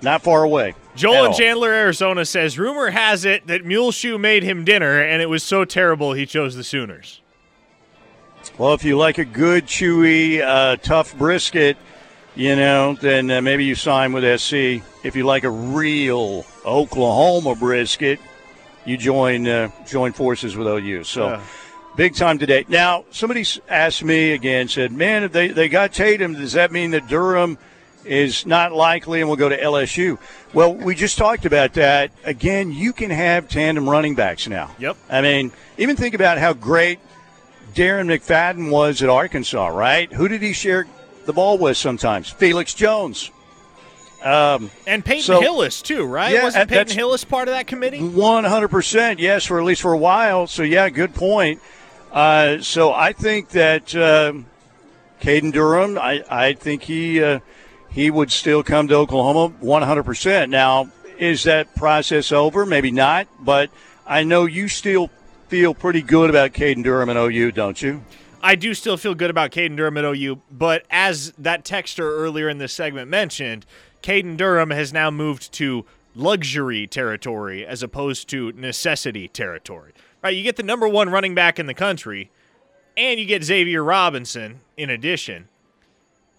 [0.02, 0.74] Not far away.
[0.96, 1.32] Joel in.
[1.32, 5.64] Chandler, Arizona says, Rumor has it that Muleshoe made him dinner, and it was so
[5.64, 7.20] terrible he chose the Sooners.
[8.58, 11.76] Well, if you like a good, chewy, uh, tough brisket,
[12.36, 14.82] you know, then uh, maybe you sign with SC.
[15.04, 18.20] If you like a real Oklahoma brisket,
[18.84, 21.04] you join uh, join forces with OU.
[21.04, 21.28] So.
[21.28, 21.42] Yeah.
[21.96, 22.64] Big time today.
[22.68, 26.92] Now, somebody asked me again, said, man, if they, they got Tatum, does that mean
[26.92, 27.58] that Durham
[28.04, 30.16] is not likely and will go to LSU?
[30.54, 32.12] Well, we just talked about that.
[32.24, 34.74] Again, you can have tandem running backs now.
[34.78, 34.96] Yep.
[35.10, 37.00] I mean, even think about how great
[37.74, 40.10] Darren McFadden was at Arkansas, right?
[40.12, 40.86] Who did he share
[41.30, 42.28] the ball with sometimes?
[42.28, 43.30] Felix Jones.
[44.22, 46.32] Um, And Peyton So- Hillis, too, right?
[46.34, 48.00] Yeah, Wasn't Peyton Hillis part of that committee?
[48.00, 50.46] 100%, yes, for at least for a while.
[50.46, 51.60] So, yeah, good point.
[52.12, 54.46] Uh, so, I think that um,
[55.22, 57.38] Caden Durham, I, I think he uh,
[57.88, 60.50] he would still come to Oklahoma 100%.
[60.50, 62.66] Now, is that process over?
[62.66, 63.70] Maybe not, but
[64.06, 65.08] I know you still
[65.48, 68.02] feel pretty good about Caden Durham and OU, don't you?
[68.42, 72.48] I do still feel good about Caden Durham at OU, but as that texter earlier
[72.48, 73.66] in this segment mentioned,
[74.02, 79.92] Caden Durham has now moved to luxury territory as opposed to necessity territory.
[80.22, 80.36] Right?
[80.36, 82.30] You get the number one running back in the country,
[82.96, 85.48] and you get Xavier Robinson in addition.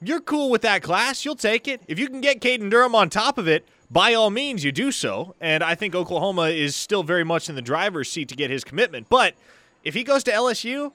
[0.01, 1.23] You're cool with that class.
[1.23, 1.81] You'll take it.
[1.87, 4.91] If you can get Caden Durham on top of it, by all means, you do
[4.91, 5.35] so.
[5.39, 8.63] And I think Oklahoma is still very much in the driver's seat to get his
[8.63, 9.07] commitment.
[9.09, 9.35] But
[9.83, 10.93] if he goes to LSU,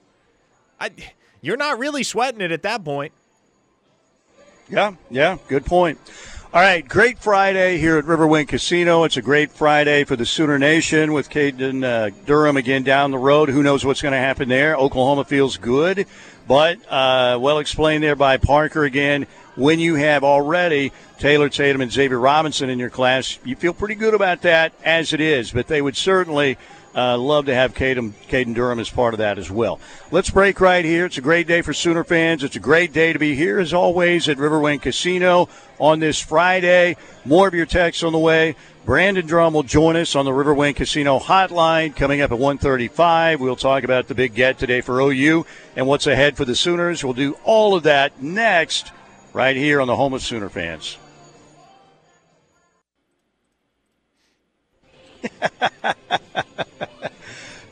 [0.80, 0.90] I,
[1.40, 3.12] you're not really sweating it at that point.
[4.68, 5.98] Yeah, yeah, good point.
[6.52, 9.04] All right, great Friday here at Riverwind Casino.
[9.04, 13.18] It's a great Friday for the Sooner Nation with Caden uh, Durham again down the
[13.18, 13.48] road.
[13.48, 14.74] Who knows what's going to happen there?
[14.74, 16.06] Oklahoma feels good,
[16.48, 19.26] but uh, well explained there by Parker again.
[19.54, 23.94] When you have already Taylor Tatum and Xavier Robinson in your class, you feel pretty
[23.94, 26.58] good about that as it is, but they would certainly
[26.96, 29.78] uh, love to have Caden, Caden Durham as part of that as well.
[30.10, 31.04] Let's break right here.
[31.04, 32.42] It's a great day for Sooner fans.
[32.42, 36.96] It's a great day to be here, as always, at Riverwind Casino on this Friday.
[37.26, 38.56] More of your texts on the way.
[38.86, 43.40] Brandon Drumm will join us on the Riverwind Casino hotline coming up at 135.
[43.40, 47.04] We'll talk about the big get today for OU and what's ahead for the Sooners.
[47.04, 48.92] We'll do all of that next
[49.34, 50.96] right here on the home of Sooner fans.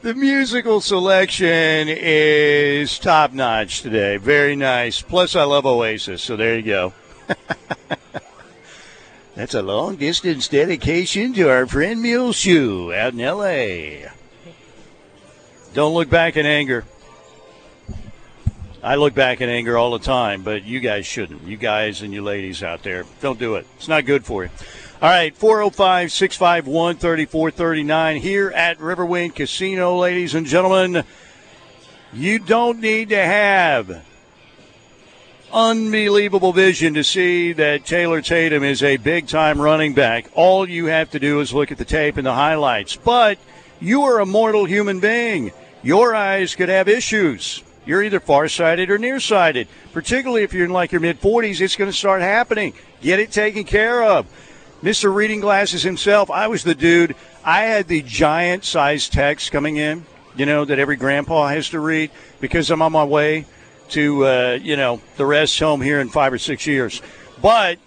[0.04, 4.18] The musical selection is top notch today.
[4.18, 5.00] Very nice.
[5.00, 6.92] Plus, I love Oasis, so there you go.
[9.34, 14.10] That's a long distance dedication to our friend Muleshoe out in L.A.
[15.72, 16.84] Don't look back in anger.
[18.82, 21.44] I look back in anger all the time, but you guys shouldn't.
[21.44, 23.66] You guys and you ladies out there, don't do it.
[23.78, 24.50] It's not good for you.
[25.02, 31.02] All right, 405 651 3439 here at Riverwind Casino, ladies and gentlemen.
[32.12, 34.04] You don't need to have
[35.52, 40.30] unbelievable vision to see that Taylor Tatum is a big time running back.
[40.34, 42.94] All you have to do is look at the tape and the highlights.
[42.94, 43.38] But
[43.80, 45.50] you are a mortal human being.
[45.82, 47.64] Your eyes could have issues.
[47.84, 49.66] You're either farsighted or nearsighted.
[49.92, 52.74] Particularly if you're in like your mid 40s, it's going to start happening.
[53.02, 54.26] Get it taken care of.
[54.84, 55.14] Mr.
[55.14, 57.16] Reading Glasses himself, I was the dude.
[57.42, 60.04] I had the giant size text coming in,
[60.36, 63.46] you know, that every grandpa has to read because I'm on my way
[63.88, 67.00] to, uh, you know, the rest home here in five or six years.
[67.40, 67.78] But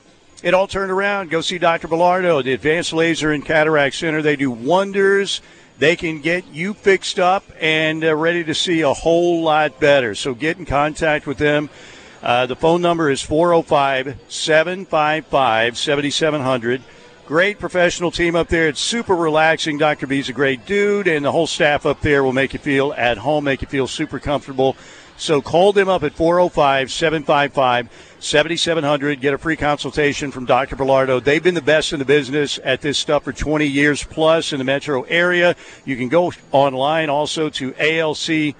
[0.42, 1.30] it all turned around.
[1.30, 1.88] Go see Dr.
[1.88, 4.24] Bellardo, the Advanced Laser and Cataract Center.
[4.24, 5.42] They do wonders.
[5.78, 10.16] They can get you fixed up and uh, ready to see a whole lot better.
[10.16, 11.70] So get in contact with them.
[12.28, 16.82] Uh, the phone number is 405 755 7700.
[17.26, 18.68] Great professional team up there.
[18.68, 19.78] It's super relaxing.
[19.78, 20.08] Dr.
[20.08, 23.18] B's a great dude, and the whole staff up there will make you feel at
[23.18, 24.76] home, make you feel super comfortable.
[25.16, 29.22] So call them up at 405 755 7700.
[29.22, 30.76] Get a free consultation from Dr.
[30.76, 31.24] Bellardo.
[31.24, 34.60] They've been the best in the business at this stuff for 20 years plus in
[34.60, 35.56] the metro area.
[35.86, 38.56] You can go online also to alcok.com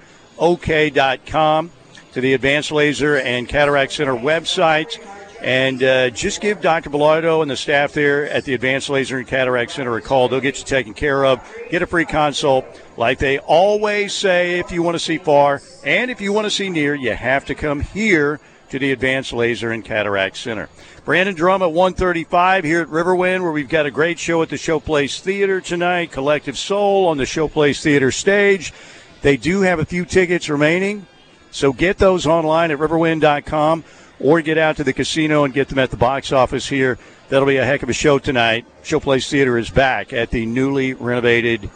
[2.12, 4.98] to the Advanced Laser and Cataract Center website.
[5.40, 6.90] And uh, just give Dr.
[6.90, 10.28] Bellardo and the staff there at the Advanced Laser and Cataract Center a call.
[10.28, 11.40] They'll get you taken care of.
[11.70, 12.64] Get a free consult.
[12.96, 16.50] Like they always say, if you want to see far and if you want to
[16.50, 18.40] see near, you have to come here
[18.70, 20.68] to the Advanced Laser and Cataract Center.
[21.04, 24.56] Brandon Drumm at 135 here at Riverwind, where we've got a great show at the
[24.56, 26.12] Showplace Theater tonight.
[26.12, 28.74] Collective Soul on the Showplace Theater stage.
[29.22, 31.06] They do have a few tickets remaining,
[31.50, 33.84] so get those online at riverwind.com
[34.20, 36.98] or get out to the casino and get them at the box office here.
[37.28, 38.66] That'll be a heck of a show tonight.
[38.82, 41.70] Showplace Theater is back at the newly renovated,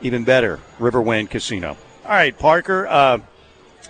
[0.00, 1.76] even better, Riverwind Casino.
[2.04, 3.18] All right, Parker, uh,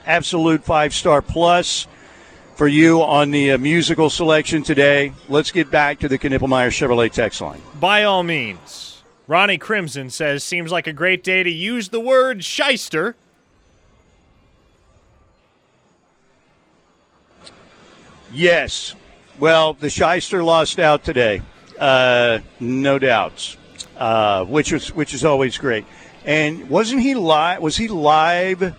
[0.07, 1.87] absolute five star plus
[2.57, 5.13] for you on the uh, musical selection today.
[5.29, 7.61] Let's get back to the Knippelmeyer Chevrolet text line.
[7.79, 9.03] By all means.
[9.29, 13.17] Ronnie Crimson says, seems like a great day to use the word shyster.
[18.37, 18.95] Yes.
[19.39, 21.43] Well, the Shyster lost out today,
[21.79, 23.57] uh, no doubts,
[23.99, 25.85] uh, which was which is always great.
[26.25, 27.61] And wasn't he live?
[27.63, 28.75] Was he live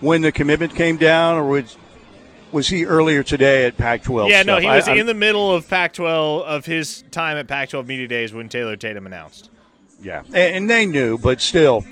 [0.00, 1.76] when the commitment came down, or was
[2.52, 4.28] was he earlier today at Pac-12?
[4.28, 7.86] Yeah, no, he was I- in the middle of Pac-12 of his time at Pac-12
[7.86, 9.50] media days when Taylor Tatum announced.
[10.02, 11.84] Yeah, and, and they knew, but still,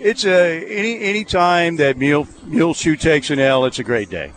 [0.00, 4.10] it's a any any time that Mule Mule Shoe takes an L, it's a great
[4.10, 4.32] day.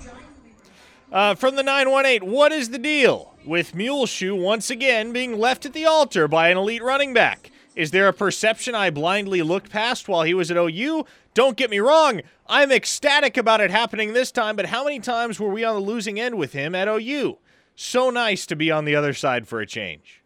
[1.12, 5.74] Uh, from the 918, what is the deal with Muleshoe once again being left at
[5.74, 7.52] the altar by an elite running back?
[7.76, 11.06] Is there a perception I blindly looked past while he was at OU?
[11.34, 15.38] Don't get me wrong, I'm ecstatic about it happening this time, but how many times
[15.38, 17.38] were we on the losing end with him at OU?
[17.76, 20.22] So nice to be on the other side for a change.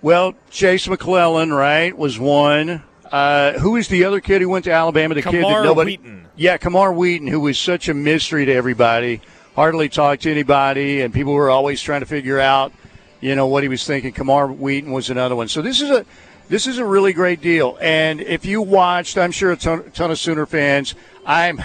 [0.00, 2.82] Well, Jase McClellan, right, was one.
[3.12, 5.14] Uh, who was the other kid who went to Alabama?
[5.14, 5.96] The kid that nobody.
[5.96, 6.26] Wheaton.
[6.36, 9.20] Yeah, Camar Wheaton, who was such a mystery to everybody.
[9.54, 12.72] Hardly talked to anybody, and people were always trying to figure out,
[13.20, 14.12] you know, what he was thinking.
[14.12, 15.48] Camar Wheaton was another one.
[15.48, 16.04] So this is a
[16.48, 17.78] this is a really great deal.
[17.80, 20.94] And if you watched, I'm sure a ton, ton of Sooner fans.
[21.24, 21.60] I'm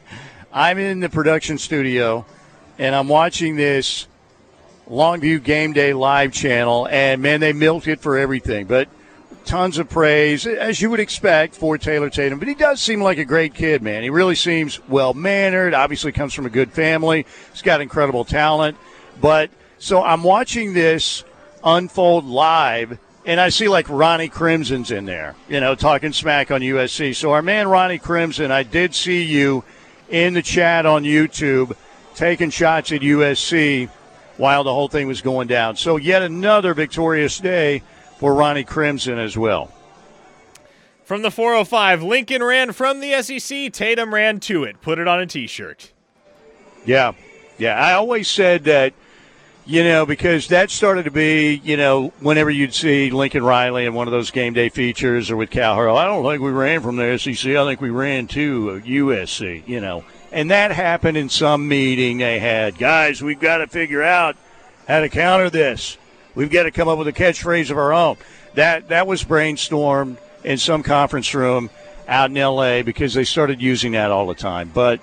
[0.52, 2.26] I'm in the production studio,
[2.78, 4.06] and I'm watching this
[4.88, 8.66] Longview Game Day live channel, and man, they milked it for everything.
[8.66, 8.88] But
[9.48, 12.38] tons of praise, as you would expect for Taylor Tatum.
[12.38, 14.02] But he does seem like a great kid, man.
[14.02, 15.72] He really seems well mannered.
[15.72, 17.24] Obviously, comes from a good family.
[17.50, 18.76] He's got incredible talent.
[19.20, 21.24] But so I'm watching this
[21.64, 22.98] unfold live.
[23.24, 27.14] And I see like Ronnie Crimson's in there, you know, talking smack on USC.
[27.14, 29.64] So our man Ronnie Crimson, I did see you
[30.08, 31.76] in the chat on YouTube
[32.14, 33.88] taking shots at USC
[34.38, 35.76] while the whole thing was going down.
[35.76, 37.82] So yet another victorious day
[38.18, 39.72] for Ronnie Crimson as well.
[41.04, 44.82] From the 405, Lincoln ran from the SEC, Tatum ran to it.
[44.82, 45.92] Put it on a t shirt.
[46.84, 47.12] Yeah.
[47.56, 47.78] Yeah.
[47.82, 48.92] I always said that,
[49.64, 53.94] you know, because that started to be, you know, whenever you'd see Lincoln Riley in
[53.94, 56.82] one of those game day features or with Cal Hurl, I don't think we ran
[56.82, 57.56] from the SEC.
[57.56, 60.04] I think we ran to USC, you know.
[60.30, 62.76] And that happened in some meeting they had.
[62.76, 64.36] Guys, we've got to figure out
[64.86, 65.96] how to counter this.
[66.38, 68.16] We've got to come up with a catchphrase of our own.
[68.54, 71.68] That that was brainstormed in some conference room
[72.06, 74.70] out in LA because they started using that all the time.
[74.72, 75.00] But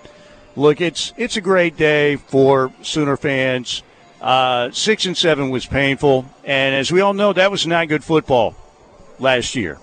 [0.55, 3.83] look, it's it's a great day for Sooner fans.
[4.21, 8.05] Uh, six and seven was painful, and as we all know, that was not good
[8.05, 8.55] football
[9.19, 9.77] last year.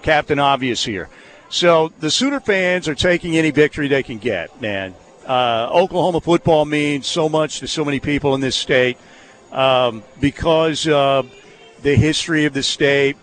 [0.00, 1.10] Captain Obvious here.
[1.50, 4.94] So the Sooner fans are taking any victory they can get, man.
[5.26, 8.96] Uh, Oklahoma football means so much to so many people in this state
[9.52, 11.30] um, because of
[11.82, 13.16] the history of the state.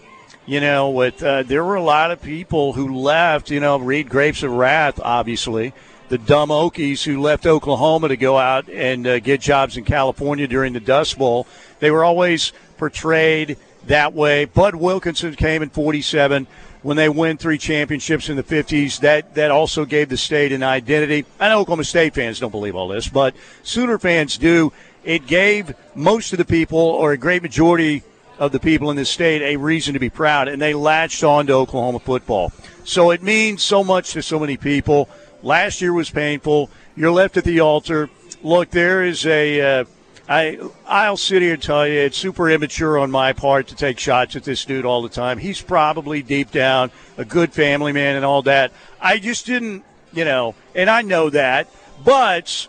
[0.45, 3.49] You know, with uh, there were a lot of people who left.
[3.49, 5.73] You know, read Grapes of Wrath, obviously.
[6.09, 10.47] The dumb Okies who left Oklahoma to go out and uh, get jobs in California
[10.47, 11.47] during the Dust Bowl.
[11.79, 13.57] They were always portrayed
[13.87, 14.45] that way.
[14.45, 16.45] Bud Wilkinson came in 47
[16.81, 18.99] when they win three championships in the 50s.
[18.99, 21.25] That that also gave the state an identity.
[21.39, 24.71] I know Oklahoma State fans don't believe all this, but Sooner fans do.
[25.03, 28.03] It gave most of the people, or a great majority
[28.39, 31.47] of the people in the state, a reason to be proud, and they latched on
[31.47, 32.51] to Oklahoma football.
[32.83, 35.09] So it means so much to so many people.
[35.41, 36.69] Last year was painful.
[36.95, 38.09] You're left at the altar.
[38.41, 39.61] Look, there is a.
[39.61, 39.85] Uh,
[40.27, 43.99] I I'll sit here and tell you it's super immature on my part to take
[43.99, 45.37] shots at this dude all the time.
[45.37, 48.71] He's probably deep down a good family man and all that.
[49.01, 51.67] I just didn't, you know, and I know that,
[52.05, 52.67] but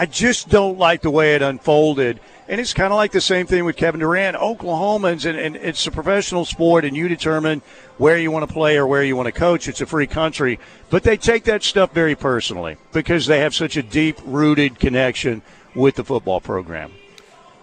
[0.00, 2.20] I just don't like the way it unfolded.
[2.48, 4.34] And it's kind of like the same thing with Kevin Durant.
[4.34, 7.60] Oklahomans, and, and it's a professional sport, and you determine
[7.98, 9.68] where you want to play or where you want to coach.
[9.68, 10.58] It's a free country.
[10.88, 15.42] But they take that stuff very personally because they have such a deep rooted connection
[15.74, 16.92] with the football program.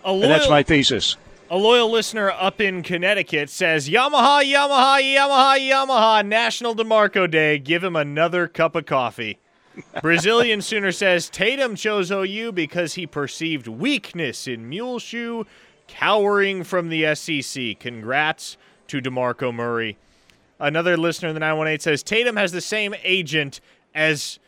[0.06, 1.18] Loyal, and that's my thesis.
[1.50, 7.58] A loyal listener up in Connecticut says, Yamaha, Yamaha, Yamaha, Yamaha, National DeMarco Day.
[7.58, 9.40] Give him another cup of coffee.
[10.02, 15.44] Brazilian Sooner says Tatum chose OU because he perceived weakness in Muleshoe
[15.88, 17.80] cowering from the SEC.
[17.80, 19.98] Congrats to DeMarco Murray.
[20.60, 23.62] Another listener in the 918 says Tatum has the same agent
[23.94, 24.40] as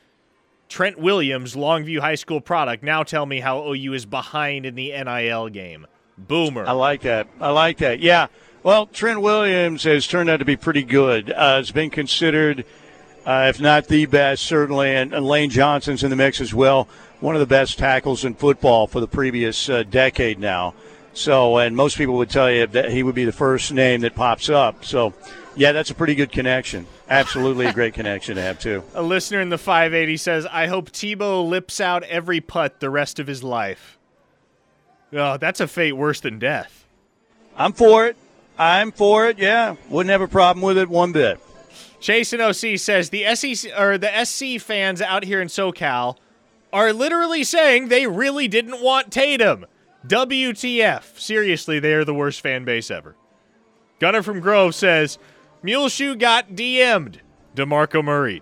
[0.68, 2.84] Trent Williams, Longview High School product.
[2.84, 5.88] Now tell me how OU is behind in the NIL game.
[6.18, 6.66] Boomer.
[6.66, 7.28] I like that.
[7.40, 8.00] I like that.
[8.00, 8.28] Yeah.
[8.62, 11.32] Well, Trent Williams has turned out to be pretty good.
[11.32, 12.66] Uh, has been considered–
[13.30, 14.96] uh, if not the best, certainly.
[14.96, 16.88] And, and, Lane Johnson's in the mix as well.
[17.20, 20.74] One of the best tackles in football for the previous uh, decade now.
[21.14, 24.16] So, and most people would tell you that he would be the first name that
[24.16, 24.84] pops up.
[24.84, 25.14] So,
[25.56, 26.88] yeah, that's a pretty good connection.
[27.08, 28.84] Absolutely a great connection to have, too.
[28.96, 33.20] A listener in the 580 says, I hope Tebow lips out every putt the rest
[33.20, 34.00] of his life.
[35.14, 36.88] Oh, that's a fate worse than death.
[37.56, 38.18] I'm for it.
[38.58, 39.76] I'm for it, yeah.
[39.88, 41.40] Wouldn't have a problem with it one bit.
[42.08, 46.18] And OC says the SEC or the SC fans out here in SoCal
[46.72, 49.66] are literally saying they really didn't want Tatum.
[50.08, 51.20] WTF.
[51.20, 53.16] Seriously, they are the worst fan base ever.
[54.00, 55.20] Gunner from Grove says
[55.62, 57.22] Muleshoe got DM'd.
[57.56, 58.42] DeMarco Murray.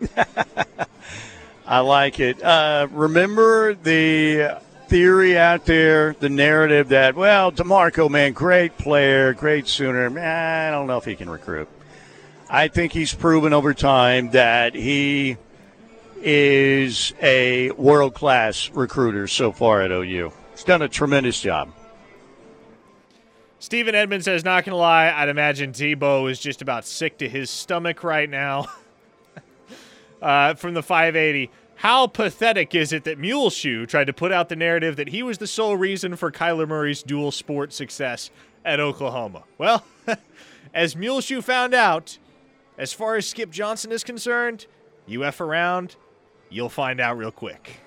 [1.66, 2.42] I like it.
[2.42, 9.66] Uh, remember the theory out there, the narrative that, well, DeMarco, man, great player, great
[9.66, 10.10] Sooner.
[10.10, 11.68] Man, I don't know if he can recruit.
[12.48, 15.36] I think he's proven over time that he
[16.22, 20.32] is a world class recruiter so far at OU.
[20.52, 21.72] He's done a tremendous job.
[23.58, 27.28] Stephen Edmonds says, not going to lie, I'd imagine Tebow is just about sick to
[27.28, 28.66] his stomach right now.
[30.22, 34.56] uh, from the 580, how pathetic is it that Muleshoe tried to put out the
[34.56, 38.30] narrative that he was the sole reason for Kyler Murray's dual sport success
[38.64, 39.42] at Oklahoma?
[39.58, 39.84] Well,
[40.74, 42.18] as Muleshoe found out,
[42.78, 44.66] as far as Skip Johnson is concerned,
[45.06, 45.96] you F around,
[46.50, 47.80] you'll find out real quick.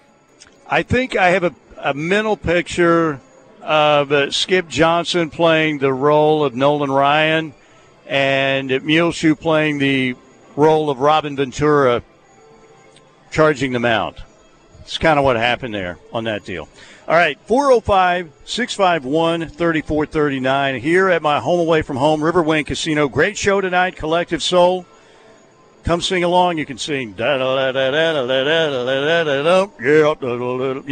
[0.67, 3.19] I think I have a, a mental picture
[3.61, 7.53] of uh, Skip Johnson playing the role of Nolan Ryan
[8.07, 10.15] and Muleshoe playing the
[10.55, 12.03] role of Robin Ventura
[13.31, 14.17] charging the mound.
[14.81, 16.67] It's kind of what happened there on that deal.
[17.09, 23.07] All right, 405 651 3439 here at my home away from home, Riverwind Casino.
[23.07, 24.85] Great show tonight, Collective Soul.
[25.83, 26.59] Come sing along.
[26.59, 27.25] You can sing, you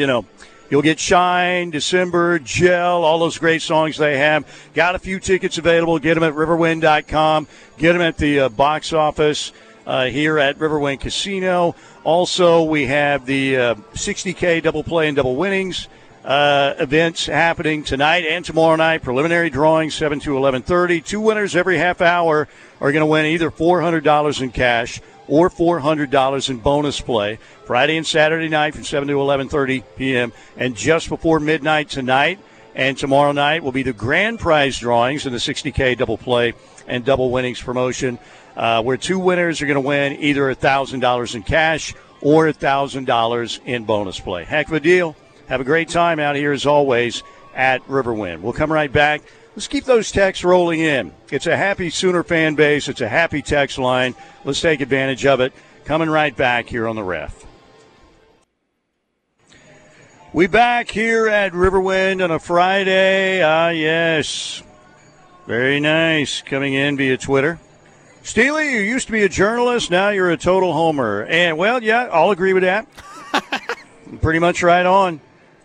[0.07, 0.25] know.
[0.71, 4.43] You'll get Shine, December, Gel, all those great songs they have.
[4.73, 5.99] Got a few tickets available.
[5.99, 7.47] Get them at riverwind.com.
[7.77, 9.51] Get them at the uh, box office
[9.85, 11.75] uh, here at Riverwind Casino.
[12.03, 15.87] Also, we have the uh, 60K double play and double winnings
[16.27, 19.01] uh, events happening tonight and tomorrow night.
[19.01, 21.03] Preliminary drawing 7 to 11:30.
[21.03, 22.49] Two winners every half hour
[22.81, 27.39] are going to win either $400 in cash or $400 in bonus play.
[27.65, 30.33] Friday and Saturday night from 7 to 11:30 p.m.
[30.57, 32.39] and just before midnight tonight
[32.75, 36.53] and tomorrow night will be the grand prize drawings in the 60K double play
[36.87, 38.19] and double winnings promotion,
[38.57, 43.85] uh, where two winners are going to win either $1,000 in cash or $1,000 in
[43.85, 44.43] bonus play.
[44.43, 45.15] Heck of a deal.
[45.47, 47.23] Have a great time out here as always
[47.55, 48.41] at Riverwind.
[48.41, 49.21] We'll come right back.
[49.55, 51.13] Let's keep those texts rolling in.
[51.31, 52.87] It's a happy Sooner fan base.
[52.87, 54.13] It's a happy text line.
[54.43, 55.53] Let's take advantage of it.
[55.85, 57.45] Coming right back here on the ref.
[60.33, 63.41] We back here at Riverwind on a Friday.
[63.41, 64.61] Ah, yes.
[65.47, 66.41] Very nice.
[66.41, 67.57] Coming in via Twitter.
[68.21, 69.89] Steely, you used to be a journalist.
[69.89, 71.23] Now you're a total homer.
[71.23, 72.85] And, well, yeah, I'll agree with that.
[74.21, 75.21] Pretty much right on.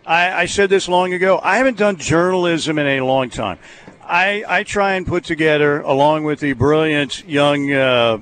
[0.06, 1.40] I, I, said this long ago.
[1.42, 3.58] I haven't done journalism in a long time.
[4.02, 8.18] I, I try and put together, along with the brilliant young uh,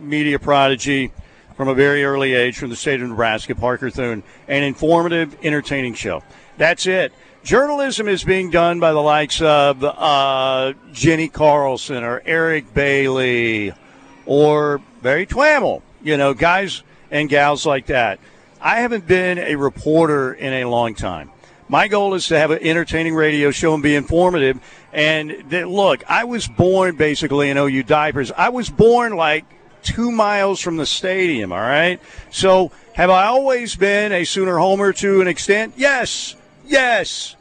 [0.00, 1.12] media prodigy
[1.56, 5.94] from a very early age from the state of Nebraska, Parker Thune, an informative, entertaining
[5.94, 6.22] show.
[6.56, 7.12] That's it.
[7.44, 13.72] Journalism is being done by the likes of uh, Jenni Carlson or Eric Bailey
[14.26, 18.20] or Berry Tramel, you know, guys and gals like that.
[18.60, 21.30] I haven't been a reporter in a long time.
[21.68, 24.58] My goal is to have an entertaining radio show and be informative.
[24.92, 28.32] And th- look, I was born basically in OU diapers.
[28.32, 29.44] I was born like
[29.82, 32.00] two miles from the stadium, all right?
[32.30, 35.74] So have I always been a Sooner homer to an extent?
[35.76, 36.36] Yes,
[36.66, 37.36] yes.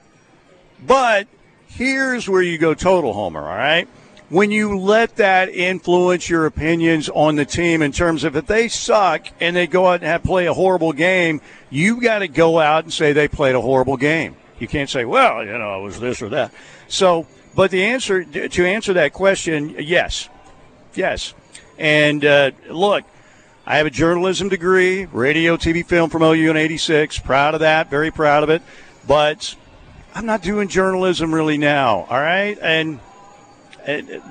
[0.86, 1.28] But
[1.68, 3.88] here's where you go total homer, all right?
[4.30, 8.68] When you let that influence your opinions on the team in terms of if they
[8.68, 12.60] suck and they go out and have, play a horrible game, you've got to go
[12.60, 14.36] out and say they played a horrible game.
[14.60, 16.52] You can't say, well, you know, it was this or that.
[16.88, 17.26] So,
[17.56, 20.30] but the answer to answer that question, yes,
[20.94, 21.34] yes.
[21.80, 23.06] And uh, look,
[23.66, 27.18] I have a journalism degree, radio, TV, film from OU in '86.
[27.20, 28.62] Proud of that, very proud of it.
[29.08, 29.56] But
[30.14, 32.06] I'm not doing journalism really now.
[32.10, 33.00] All right, and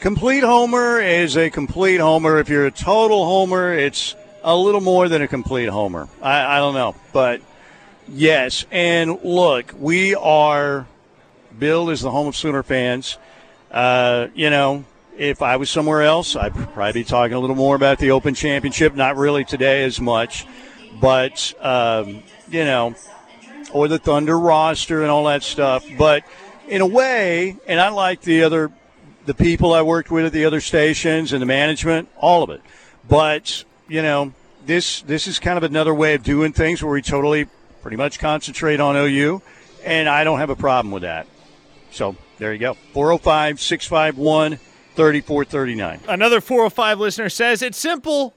[0.00, 2.38] Complete homer is a complete homer.
[2.38, 6.08] If you're a total homer, it's a little more than a complete homer.
[6.22, 6.94] I, I don't know.
[7.12, 7.42] But
[8.08, 8.64] yes.
[8.70, 10.86] And look, we are,
[11.58, 13.18] Bill is the home of Sooner fans.
[13.70, 14.86] Uh, you know,
[15.18, 18.32] if I was somewhere else, I'd probably be talking a little more about the Open
[18.32, 18.94] Championship.
[18.94, 20.46] Not really today as much.
[20.98, 22.94] But, um, you know,
[23.72, 25.84] or the Thunder roster and all that stuff.
[25.98, 26.24] But
[26.68, 28.70] in a way, and I like the other,
[29.26, 32.62] the people I worked with at the other stations and the management, all of it.
[33.08, 34.32] But you know,
[34.66, 37.46] this this is kind of another way of doing things where we totally,
[37.82, 39.42] pretty much concentrate on OU,
[39.84, 41.26] and I don't have a problem with that.
[41.90, 42.74] So there you go.
[42.92, 44.58] 405 651
[44.94, 46.00] 3439.
[46.08, 48.34] Another 405 listener says it's simple.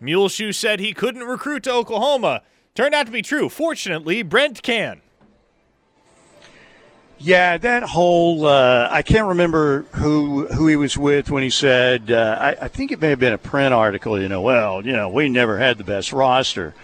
[0.00, 2.42] Muleshoe said he couldn't recruit to Oklahoma.
[2.74, 3.48] Turned out to be true.
[3.48, 5.00] Fortunately, Brent can.
[7.20, 12.12] Yeah, that whole uh, I can't remember who who he was with when he said
[12.12, 14.20] uh, I, I think it may have been a print article.
[14.20, 16.74] You know, well, you know, we never had the best roster.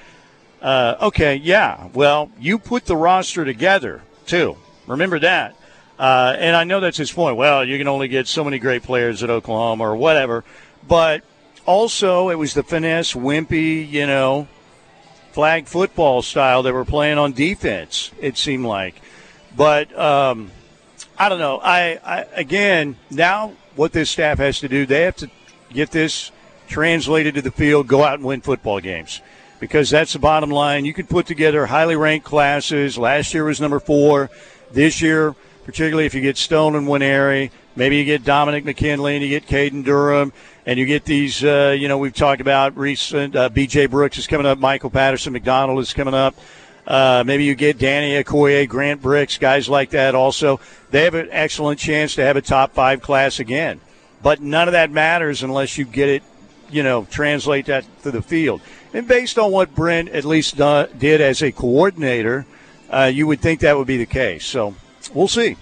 [0.61, 1.89] Uh, okay, yeah.
[1.95, 4.57] Well, you put the roster together too.
[4.89, 5.55] Remember that.
[5.99, 7.37] Uh, and I know that's his point.
[7.37, 10.43] Well, you can only get so many great players at Oklahoma or whatever.
[10.87, 11.23] But
[11.65, 14.49] also, it was the finesse, wimpy, you know,
[15.35, 18.13] flag football style they were playing on defense.
[18.21, 19.03] It seemed like.
[19.57, 20.53] But um,
[21.19, 21.59] I don't know.
[21.61, 25.31] I, I again now what this staff has to do, they have to
[25.73, 26.31] get this
[26.69, 29.21] translated to the field, go out and win football games.
[29.59, 30.85] Because that's the bottom line.
[30.85, 32.97] You could put together highly ranked classes.
[32.97, 34.31] Last year was number four.
[34.71, 39.25] This year, particularly if you get Stone and Nwaneri, maybe you get Dominick McKinley and
[39.25, 40.33] you get Caden Durham,
[40.67, 44.27] and you get these, uh, you know, we've talked about recent, uh, BJ Brooks is
[44.27, 46.35] coming up, Michael Patterson McDonald is coming up.
[46.87, 50.61] Uh, maybe you get Danny Okoye, Grant Bricks, guys like that also.
[50.91, 53.81] They have an excellent chance to have a top five class again.
[54.23, 56.23] But none of that matters unless you get it,
[56.71, 58.61] you know, translate that to the field.
[58.93, 62.47] And based on what Brent at least did as a coordinator,
[62.91, 64.45] uh, you would think that would be the case.
[64.45, 64.75] So
[65.13, 65.57] we'll see.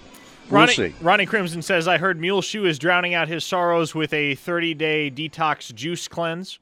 [0.49, 0.93] We'll Ronnie, see.
[1.01, 4.73] Ronnie Crimson says, I heard Mule Shoe is drowning out his sorrows with a 30
[4.73, 6.59] day detox juice cleanse.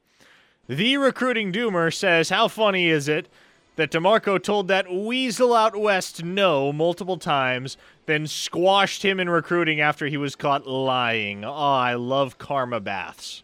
[0.68, 3.28] The recruiting doomer says, How funny is it
[3.76, 7.76] that DeMarco told that weasel out west no multiple times,
[8.06, 11.44] then squashed him in recruiting after he was caught lying?
[11.44, 13.42] Oh, I love karma baths.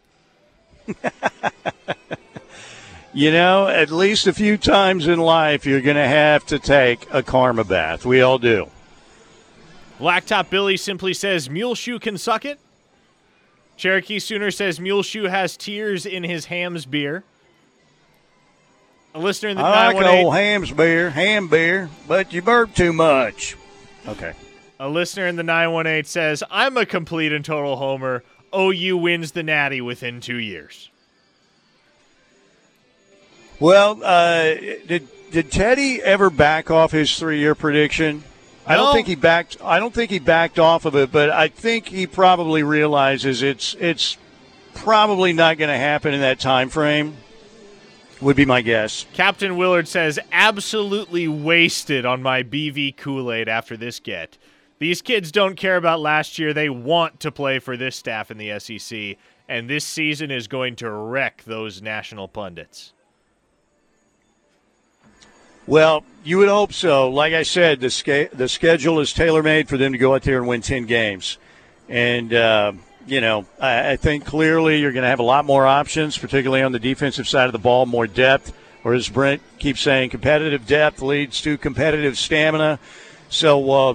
[3.15, 7.07] You know, at least a few times in life, you're going to have to take
[7.13, 8.05] a karma bath.
[8.05, 8.69] We all do.
[9.99, 12.61] Blacktop Billy simply says, Mule Shoe can suck it.
[13.77, 17.25] Cherokee Sooner says, Mule Shoe has tears in his ham's beer.
[19.15, 22.75] A listener in the I like 918 old hams beer, ham beer, but you burp
[22.75, 23.57] too much.
[24.07, 24.33] Okay.
[24.79, 28.23] A listener in the 918 says, I'm a complete and total homer.
[28.57, 30.91] OU wins the natty within two years.
[33.61, 34.55] Well, uh,
[34.87, 38.23] did did Teddy ever back off his three year prediction?
[38.69, 39.57] I don't think he backed.
[39.63, 43.75] I don't think he backed off of it, but I think he probably realizes it's
[43.81, 44.19] it's
[44.75, 47.17] probably not going to happen in that time frame.
[48.21, 49.07] Would be my guess.
[49.13, 54.37] Captain Willard says, absolutely wasted on my BV Kool Aid after this get.
[54.81, 56.53] These kids don't care about last year.
[56.53, 59.17] They want to play for this staff in the SEC.
[59.49, 62.93] and this season is going to wreck those national pundits.
[65.69, 67.11] Well, you would hope so.
[67.11, 70.39] Like I said, the the schedule is tailor made for them to go out there
[70.39, 71.37] and win ten games,
[71.91, 72.73] and uh,
[73.07, 76.63] you know I, I think clearly you're going to have a lot more options, particularly
[76.63, 78.55] on the defensive side of the ball, more depth.
[78.83, 82.79] Or as Brent keeps saying, competitive depth leads to competitive stamina.
[83.29, 83.95] So uh,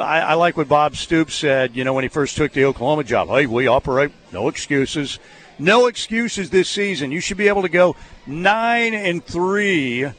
[0.00, 1.76] I, I like what Bob Stoops said.
[1.76, 5.20] You know when he first took the Oklahoma job, hey, we operate no excuses,
[5.56, 7.12] no excuses this season.
[7.12, 7.94] You should be able to go
[8.26, 10.10] nine and three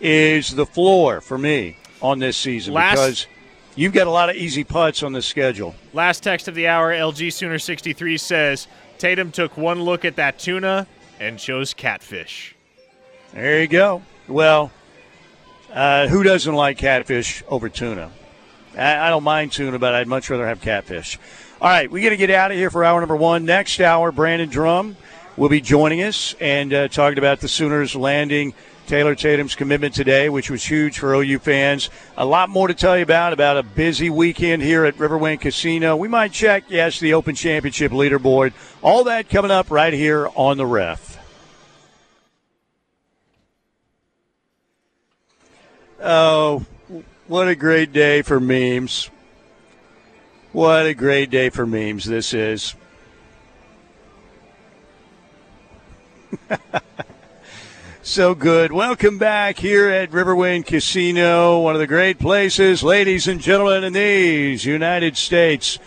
[0.00, 3.26] is the floor for me on this season Last- because
[3.74, 5.74] you've got a lot of easy putts on the schedule.
[5.92, 8.68] Last text of the hour, LG Sooner 63 says
[8.98, 10.86] Tatum took one look at that tuna
[11.20, 12.54] and chose catfish.
[13.32, 14.02] There you go.
[14.28, 14.70] Well,
[15.72, 18.10] uh, who doesn't like catfish over tuna?
[18.76, 21.18] I, I don't mind tuna, but I'd much rather have catfish.
[21.60, 23.44] All right, we got to get out of here for hour number one.
[23.44, 24.96] Next hour, Brandon Drumm
[25.36, 28.54] will be joining us and uh, talking about the Sooners landing
[28.86, 31.90] Taylor Tatum's commitment today, which was huge for OU fans.
[32.16, 35.96] A lot more to tell you about about a busy weekend here at Riverwind Casino.
[35.96, 38.52] We might check, yes, the Open Championship leaderboard.
[38.82, 41.18] All that coming up right here on the Ref.
[46.00, 46.64] Oh,
[47.26, 49.10] what a great day for memes.
[50.52, 52.74] What a great day for memes this is.
[58.06, 58.70] so good.
[58.70, 63.92] Welcome back here at Riverwind Casino, one of the great places, ladies and gentlemen, in
[63.92, 65.80] these United States.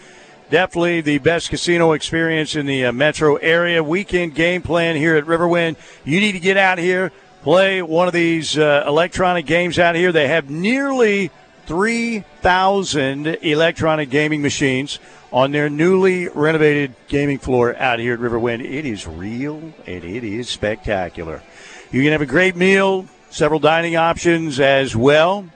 [0.49, 3.81] Definitely the best casino experience in the uh, metro area.
[3.81, 5.77] Weekend game plan here at Riverwind.
[6.03, 10.11] You need to get out here, play one of these uh, electronic games out here.
[10.11, 11.31] They have nearly
[11.69, 14.97] 3,000 electronic gaming machines
[15.31, 18.65] on their newly renovated gaming floor out here at Riverwind.
[18.65, 21.43] It is real and it is spectacular.
[21.91, 25.47] You can have a great meal, several dining options as well.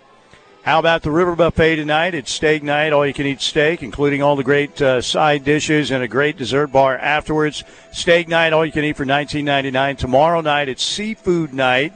[0.62, 2.14] How about the River Buffet tonight?
[2.14, 5.90] It's steak night, all you can eat steak, including all the great uh, side dishes
[5.90, 7.64] and a great dessert bar afterwards.
[7.92, 9.98] Steak night, all you can eat for $19.99.
[9.98, 11.92] Tomorrow night, it's seafood night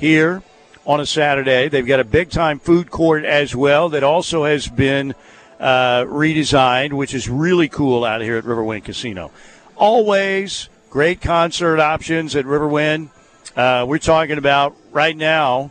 [0.00, 0.42] here
[0.90, 1.68] on a Saturday.
[1.68, 5.14] They've got a big time food court as well that also has been
[5.60, 9.30] uh, redesigned, which is really cool out here at Riverwind Casino.
[9.76, 13.10] Always great concert options at Riverwind.
[13.54, 15.70] Uh, we're talking about right now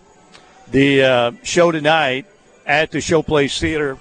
[0.71, 2.25] the uh, show tonight
[2.65, 3.97] at the Showplace Theater.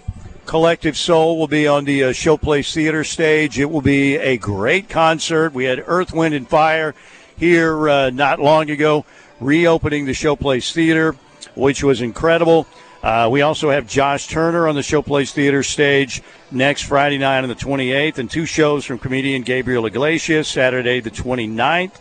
[0.47, 3.59] Collective Soul will be on the uh, Showplace Theater stage.
[3.59, 5.53] It will be a great concert.
[5.53, 6.95] We had Earth, Wind, and Fire
[7.37, 9.05] here uh, not long ago,
[9.41, 11.17] reopening the Showplace Theater,
[11.55, 12.67] which was incredible.
[13.03, 17.49] Uh, we also have Josh Turner on the Showplace Theater stage next Friday night on
[17.49, 21.93] the 28th, and two shows from comedian Gabriel Iglesias Saturday the 29th.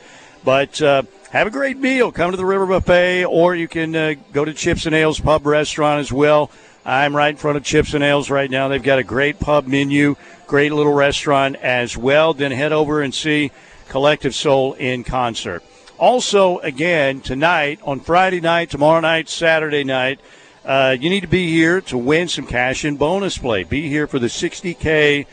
[0.43, 2.11] But uh, have a great meal.
[2.11, 5.45] Come to the River Buffet, or you can uh, go to Chips and Ales Pub
[5.45, 6.49] Restaurant as well.
[6.83, 8.69] I'm right in front of Chips and Ales right now.
[8.69, 10.15] They've got a great pub menu,
[10.47, 12.33] great little restaurant as well.
[12.33, 13.51] Then head over and see
[13.89, 15.63] Collective Soul in concert.
[15.99, 20.19] Also, again, tonight, on Friday night, tomorrow night, Saturday night,
[20.63, 23.63] uh, you need to be here to win some cash and bonus play.
[23.63, 25.25] Be here for the 60K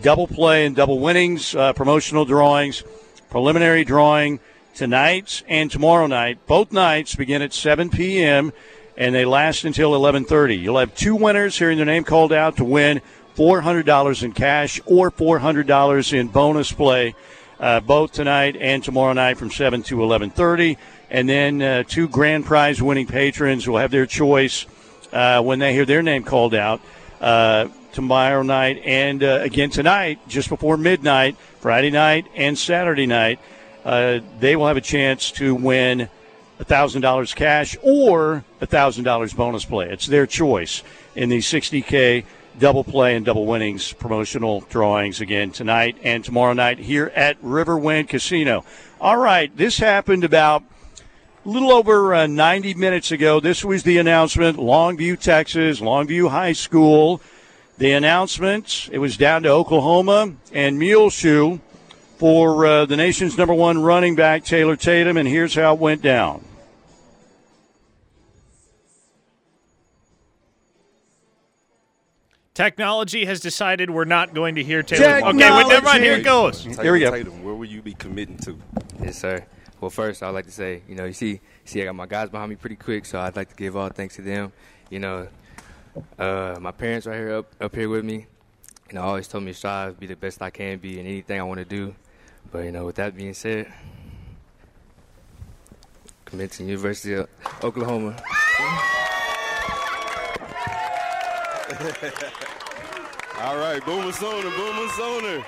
[0.00, 2.82] double play and double winnings, uh, promotional drawings,
[3.28, 4.40] preliminary drawing
[4.74, 6.38] tonight and tomorrow night.
[6.46, 8.54] Both nights begin at 7 p.m.
[8.96, 10.58] and they last until 11:30.
[10.62, 13.02] You'll have two winners hearing their name called out to win
[13.36, 17.14] $400 in cash or $400 in bonus play.
[17.58, 20.76] Uh, both tonight and tomorrow night from 7 to 11:30,
[21.10, 24.66] and then uh, two grand prize winning patrons will have their choice
[25.12, 26.80] uh, when they hear their name called out
[27.20, 33.40] uh, tomorrow night and uh, again tonight, just before midnight, Friday night and Saturday night.
[33.84, 36.08] Uh, they will have a chance to win
[36.60, 39.88] $1,000 cash or $1,000 bonus play.
[39.88, 40.82] It's their choice
[41.14, 42.24] in the 60K
[42.58, 48.08] double play and double winnings promotional drawings again tonight and tomorrow night here at Riverwind
[48.08, 48.64] Casino.
[49.00, 50.62] All right, this happened about
[51.44, 53.40] a little over uh, 90 minutes ago.
[53.40, 57.20] This was the announcement Longview, Texas, Longview High School.
[57.78, 61.58] The announcement, it was down to Oklahoma and Muleshoe
[62.16, 66.00] for uh, the nation's number one running back, Taylor Tatum, and here's how it went
[66.00, 66.42] down.
[72.56, 75.18] Technology has decided we're not going to hear Taylor.
[75.28, 76.02] Okay, wait, never mind.
[76.02, 76.64] Here it goes.
[76.64, 77.10] Here we go.
[77.10, 78.58] Tatum, where will you be committing to?
[78.98, 79.44] Yes, sir.
[79.78, 82.30] Well, first, I'd like to say, you know, you see, see, I got my guys
[82.30, 84.52] behind me pretty quick, so I'd like to give all thanks to them.
[84.88, 85.28] You know,
[86.18, 88.26] uh, my parents right here up up here with me.
[88.88, 91.38] You know, always told me to strive, be the best I can be in anything
[91.38, 91.94] I want to do.
[92.50, 93.70] But you know, with that being said,
[96.24, 97.28] commit to University of
[97.62, 98.16] Oklahoma.
[103.40, 105.44] All right, Boomer Sooner, Boomer Sooner.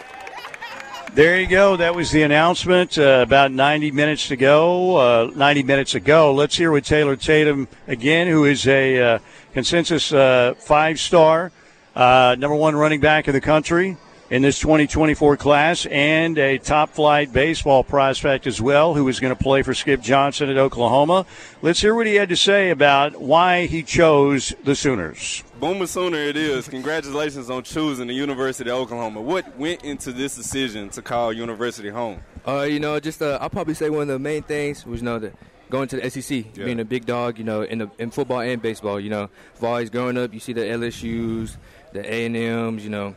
[1.15, 1.77] There you go.
[1.77, 4.97] That was the announcement uh, about 90 minutes to go.
[4.97, 6.35] Uh, 90 minutes ago.
[6.35, 9.19] Let's hear what Taylor Tatum again, who is a uh,
[9.55, 11.51] consensus uh, five star,
[11.97, 13.97] uh, number one running back in the country
[14.29, 19.35] in this 2024 class, and a top flight baseball prospect as well, who is going
[19.35, 21.25] to play for Skip Johnson at Oklahoma.
[21.63, 25.43] Let's hear what he had to say about why he chose the Sooners.
[25.61, 26.69] Boomer Sooner it is.
[26.69, 29.21] Congratulations on choosing the University of Oklahoma.
[29.21, 32.21] What went into this decision to call University home?
[32.47, 35.05] Uh, you know, just uh, I'll probably say one of the main things was you
[35.07, 35.33] know the
[35.69, 36.65] going to the SEC, Yeah.
[36.65, 39.01] being a big dog, you know, in the in football and baseball.
[39.01, 41.59] You know, I've always growing up, you see the LSU's,
[41.93, 43.17] the A and M's, you know,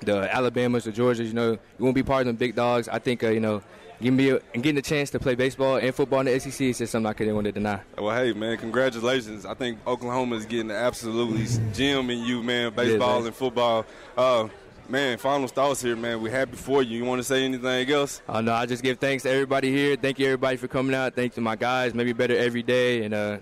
[0.00, 1.26] the Alabamas, the Georgias.
[1.28, 2.88] You know, you won't be part of them big dogs.
[2.88, 3.62] I think uh, you know,
[4.00, 6.60] giving me a, and getting a chance to play baseball and football in the SEC
[6.60, 7.80] is just something I couldn't want to deny.
[7.98, 9.46] Well, hey, man, congratulations.
[9.46, 13.26] I think Oklahoma is getting the absolutely gem in you, man, baseball man.
[13.28, 13.86] and football.
[14.16, 14.48] Uh,
[14.88, 16.20] man, final thoughts here, man.
[16.20, 16.98] We're happy for you.
[16.98, 18.22] You want to say anything else?
[18.28, 19.96] Uh, no, I just give thanks to everybody here.
[19.96, 21.14] Thank you everybody for coming out.
[21.14, 21.94] Thanks to my guys.
[21.94, 23.04] Maybe better every day.
[23.04, 23.38] And uh,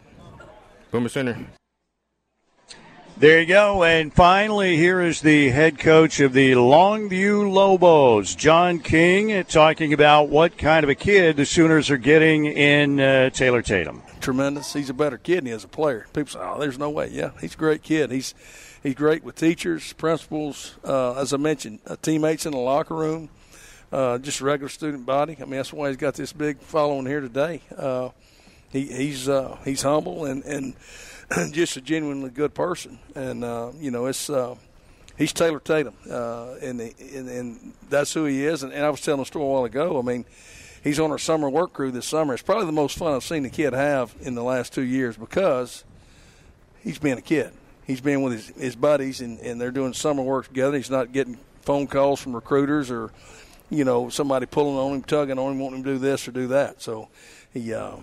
[0.90, 1.36] Boomer Sooner.
[3.16, 3.84] There you go.
[3.84, 10.28] And finally, here is the head coach of the Longview Lobos, John King, talking about
[10.28, 14.02] what kind of a kid the Sooners are getting in uh, Taylor Tatum.
[14.20, 14.72] tremendous.
[14.72, 16.06] He's a better kid than he is a player.
[16.12, 18.10] People say, "Oh, there's no way." Yeah, he's a great kid.
[18.10, 18.34] He's
[18.82, 23.28] he's great with teachers, principals, uh, as I mentioned, uh, teammates in the locker room,
[23.92, 25.36] uh, just a regular student body.
[25.40, 27.62] I mean, that's why he's got this big following here today.
[27.76, 28.08] Uh,
[28.70, 30.74] he, he's uh, he's humble and and
[31.52, 32.98] just a genuinely good person.
[33.14, 34.56] And uh, you know, it's uh,
[35.16, 38.62] he's Taylor Tatum, uh, and, and and that's who he is.
[38.62, 39.98] And, and I was telling a story a while ago.
[39.98, 40.24] I mean,
[40.82, 42.34] he's on our summer work crew this summer.
[42.34, 45.16] It's probably the most fun I've seen the kid have in the last two years
[45.16, 45.84] because
[46.82, 47.52] he's being a kid.
[47.86, 50.76] He's being with his, his buddies, and, and they're doing summer work together.
[50.76, 53.10] He's not getting phone calls from recruiters or,
[53.70, 56.32] you know, somebody pulling on him, tugging on him, wanting him to do this or
[56.32, 56.80] do that.
[56.80, 57.08] So
[57.52, 57.96] he uh,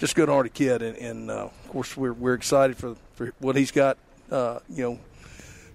[0.00, 3.54] just a good-hearted kid, and, and uh, of course we're we're excited for for what
[3.54, 3.98] he's got,
[4.32, 4.98] uh, you know,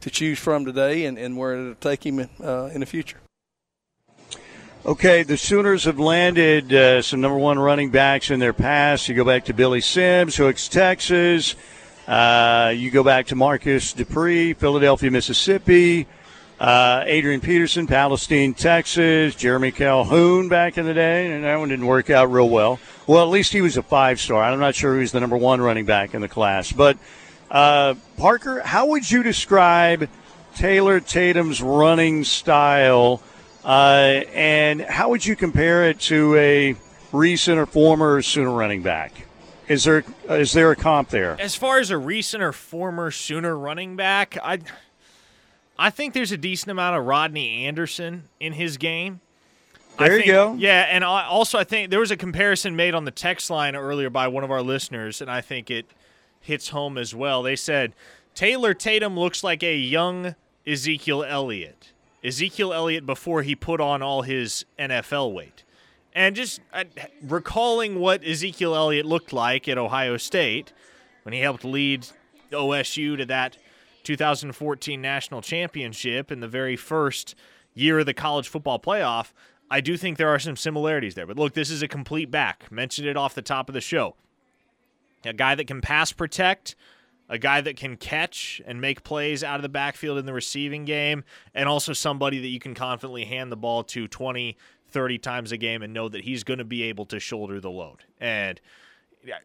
[0.02, 3.20] to choose from today, and, and where it'll take him in, uh, in the future.
[4.84, 9.08] Okay, the Sooners have landed uh, some number one running backs in their past.
[9.08, 11.56] You go back to Billy Sims, Hooks, Texas.
[12.08, 16.08] Uh, you go back to Marcus Dupree, Philadelphia, Mississippi.
[16.60, 19.36] Uh, Adrian Peterson, Palestine, Texas.
[19.36, 22.80] Jermie Calhoun back in the day, and that one didn't work out real well.
[23.08, 24.44] Well, at least he was a five star.
[24.44, 26.72] I'm not sure was the number one running back in the class.
[26.72, 26.98] But,
[27.52, 30.10] uh, Parker, how would you describe
[30.56, 33.22] Taylor Tatum's running style?
[33.64, 36.76] Uh, and how would you compare it to a
[37.12, 39.12] recent or former Sooner running back?
[39.68, 41.36] Is there is there a comp there?
[41.40, 44.60] As far as a recent or former Sooner running back, I
[45.78, 49.22] I think there's a decent amount of Rodney Anderson in his game.
[49.98, 50.56] There you go.
[50.58, 53.76] Yeah, and I, also I think there was a comparison made on the text line
[53.76, 55.86] earlier by one of our listeners, and I think it
[56.42, 57.42] hits home as well.
[57.42, 57.94] They said
[58.34, 60.36] Taylor Tatum looks like a young
[60.68, 61.92] Ezekiel Elliott.
[62.24, 65.64] Ezekiel Elliott before he put on all his NFL weight.
[66.14, 66.86] And just uh,
[67.22, 70.74] recalling what Ezekiel Elliott looked like at Ohio State
[71.24, 72.08] when he helped lead
[72.52, 73.58] OSU to that
[74.04, 77.36] 2014 national championship in the very first
[77.74, 79.32] year of the college football playoff,
[79.76, 81.28] I do think there are some similarities there.
[81.28, 82.72] But look, this is a complete back.
[82.72, 84.16] Mentioned it off the top of the show.
[85.26, 86.78] A guy that can pass protect,
[87.28, 90.86] a guy that can catch and make plays out of the backfield in the receiving
[90.86, 94.56] game, and also somebody that you can confidently hand the ball to 20,
[94.88, 97.70] 30 times a game and know that he's going to be able to shoulder the
[97.70, 98.06] load.
[98.18, 98.62] And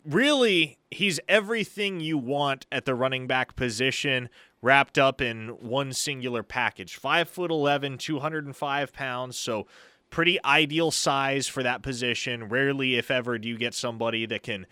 [0.04, 4.28] really, he's everything you want at the running back position
[4.62, 6.94] wrapped up in one singular package.
[6.94, 9.36] Five foot 11, 205 pounds.
[9.36, 9.66] So,
[10.10, 12.48] pretty ideal size for that position.
[12.48, 14.66] Rarely, if ever, do you get somebody that can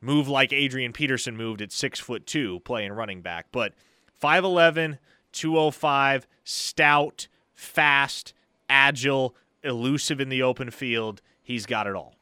[0.00, 3.46] move like Adrian Peterson moved at six foot two, playing running back.
[3.52, 3.74] But
[4.22, 4.98] 5'11,
[5.32, 8.34] 205, stout, fast,
[8.68, 11.20] agile, elusive in the open field.
[11.42, 12.14] He's got it all.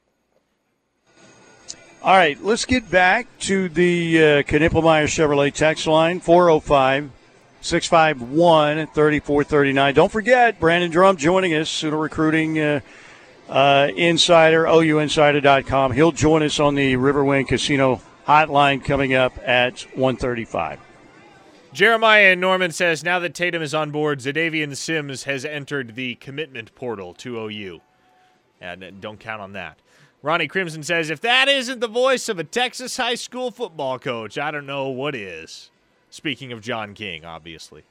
[2.00, 7.11] All right, let's get back to the uh, Knippelmeyer Chevrolet text line 405
[7.61, 9.94] 651 3439.
[9.94, 12.80] Don't forget, Brandon Drumm joining us, Sooner Recruiting uh,
[13.48, 15.92] uh, Insider, OUinsider.com.
[15.92, 20.80] He'll join us on the Riverwind Casino hotline coming up at 135.
[21.72, 26.14] Jeremiah and Norman says now that Tatum is on board, Zadavian Sims has entered the
[26.16, 27.80] commitment portal to OU.
[28.61, 29.78] And uh, don't count on that.
[30.22, 34.36] Ronnie Crimson says, if that isn't the voice of a Texas high school football coach,
[34.36, 35.70] I don't know what is.
[36.11, 37.84] Speaking of John King, obviously.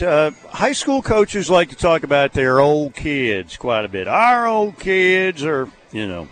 [0.00, 4.08] Uh, high school coaches like to talk about their old kids quite a bit.
[4.08, 6.28] Our old kids, or, you know,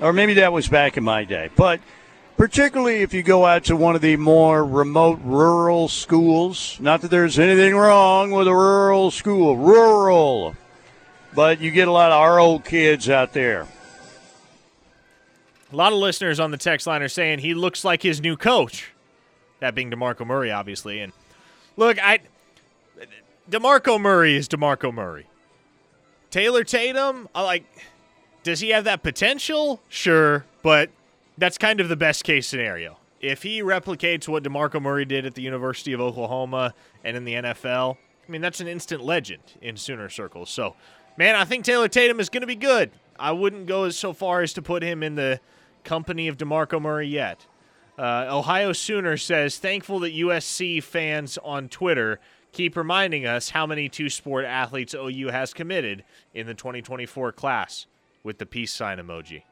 [0.00, 1.50] or maybe that was back in my day.
[1.56, 1.80] But
[2.36, 7.10] particularly if you go out to one of the more remote rural schools, not that
[7.10, 10.56] there's anything wrong with a rural school, rural,
[11.34, 13.66] but you get a lot of our old kids out there.
[15.72, 18.36] A lot of listeners on the text line are saying he looks like his new
[18.36, 18.92] coach.
[19.60, 21.00] That being DeMarco Murray, obviously.
[21.00, 21.12] And
[21.76, 22.20] look, I
[23.50, 25.26] DeMarco Murray is DeMarco Murray.
[26.30, 27.64] Taylor Tatum, I like
[28.42, 29.80] does he have that potential?
[29.88, 30.90] Sure, but
[31.38, 32.98] that's kind of the best case scenario.
[33.20, 37.34] If he replicates what DeMarco Murray did at the University of Oklahoma and in the
[37.34, 37.96] NFL,
[38.28, 40.50] I mean that's an instant legend in Sooner circles.
[40.50, 40.76] So,
[41.16, 42.90] man, I think Taylor Tatum is going to be good.
[43.18, 45.40] I wouldn't go as so far as to put him in the
[45.84, 47.46] company of DeMarco Murray yet.
[47.98, 52.18] Uh, Ohio Sooner says, thankful that USC fans on Twitter
[52.52, 56.04] keep reminding us how many two sport athletes OU has committed
[56.34, 57.86] in the 2024 class
[58.22, 59.42] with the peace sign emoji.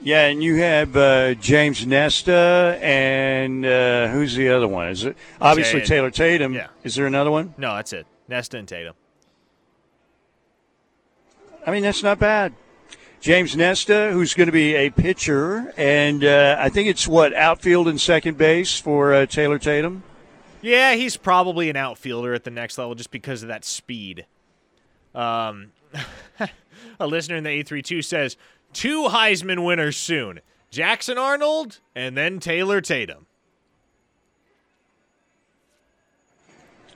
[0.00, 4.88] Yeah, and you have uh, James Nesta and uh, who's the other one?
[4.88, 5.82] Is it obviously.
[5.82, 6.54] Taylor Tatum?
[6.54, 6.68] Yeah.
[6.84, 7.54] Is there another one?
[7.58, 8.06] No, that's it.
[8.26, 8.94] Nesta and Tatum.
[11.66, 12.54] I mean, that's not bad.
[13.24, 17.88] James Nesta, who's going to be a pitcher, and uh, I think it's what outfield
[17.88, 20.02] and second base for uh, Taylor Tatum.
[20.60, 24.26] Yeah, he's probably an outfielder at the next level just because of that speed.
[25.14, 25.72] Um,
[27.00, 28.36] a listener in the 832 says,
[28.74, 33.24] two Heisman winners soon Jackson Arnold and then Taylor Tatum.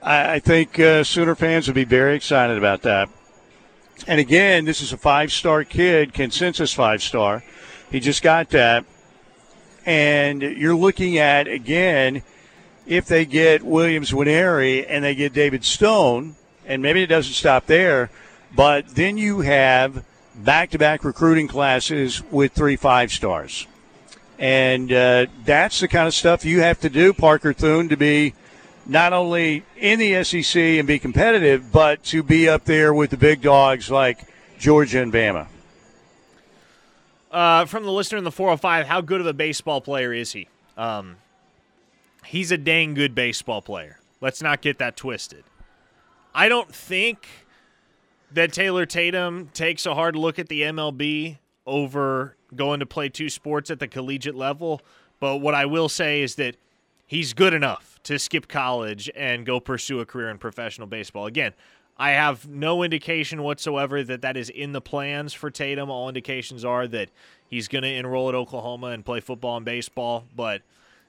[0.03, 3.09] I, I think uh, Sooner fans would be very excited about that.
[4.07, 7.43] And again, this is a five star kid, consensus five star.
[7.91, 8.85] He just got that.
[9.85, 12.23] And you're looking at, again,
[12.85, 16.35] if they get Williams Nwaneri and they get David Stone,
[16.65, 18.09] and maybe it doesn't stop there,
[18.55, 20.03] but then you have
[20.35, 23.67] back to back recruiting classes with three five stars.
[24.37, 28.33] And uh, that's the kind of stuff you have to do, Parker Thune, to be
[28.89, 33.17] not only in the SEC and be competitive, but to be up there with the
[33.17, 34.27] big dogs like
[34.57, 35.47] Georgia and Bama.
[37.31, 40.47] Uh, from the listener in the 405, how good of a baseball player is he?
[40.75, 41.17] Um,
[42.25, 43.99] he's a dang good baseball player.
[44.21, 45.43] Let's not get that twisted.
[46.33, 47.27] I don't think
[48.31, 51.37] that Taylor Tatum takes a hard look at the MLB
[51.67, 54.81] over going to play two sports at the collegiate level.
[55.19, 56.55] But what I will say is that
[57.09, 61.25] he's good enough to skip college and go pursue a career in professional baseball.
[61.25, 61.53] Again,
[61.97, 65.89] I have no indication whatsoever that that is in the plans for Tatum.
[65.89, 67.09] All indications are that
[67.49, 70.61] he's going to enroll at Oklahoma and play football and baseball, but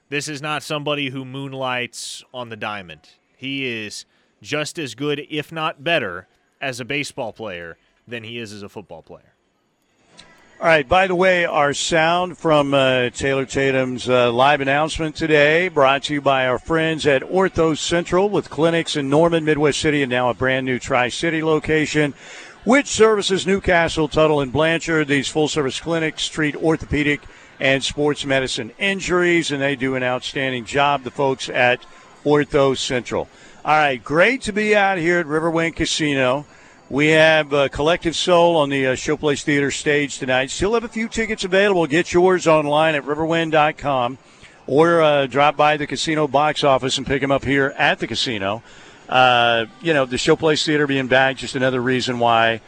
[0.09, 3.07] this is not somebody who moonlights on the diamond.
[3.37, 4.05] He is
[4.41, 6.27] just as good, if not better,
[6.59, 7.77] as a baseball player
[8.07, 9.35] than he is as a football player.
[10.61, 10.87] All right.
[10.87, 16.13] By the way, our sound from uh, Taylor Tatum's uh, live announcement today brought to
[16.13, 20.29] you by our friends at Ortho Central with clinics in Norman, Midwest City, and now
[20.29, 22.13] a brand new Tri City location,
[22.63, 25.07] which services Newcastle, Tuttle, and Blanchard.
[25.07, 27.21] These full service clinics treat orthopedic
[27.59, 31.83] and sports medicine injuries, and they do an outstanding job, the folks at
[32.23, 33.27] Ortho Central.
[33.65, 34.03] All right.
[34.03, 36.45] Great to be out here at Riverwind Casino.
[36.91, 40.49] We have uh, Collective Soul on the uh, Showplace Theater stage tonight.
[40.49, 41.87] Still have a few tickets available.
[41.87, 44.17] Get yours online at riverwind.com
[44.67, 48.07] or uh, drop by the casino box office and pick them up here at the
[48.07, 48.61] casino.
[49.07, 52.59] Uh, you know, the Showplace Theater being back, just another reason why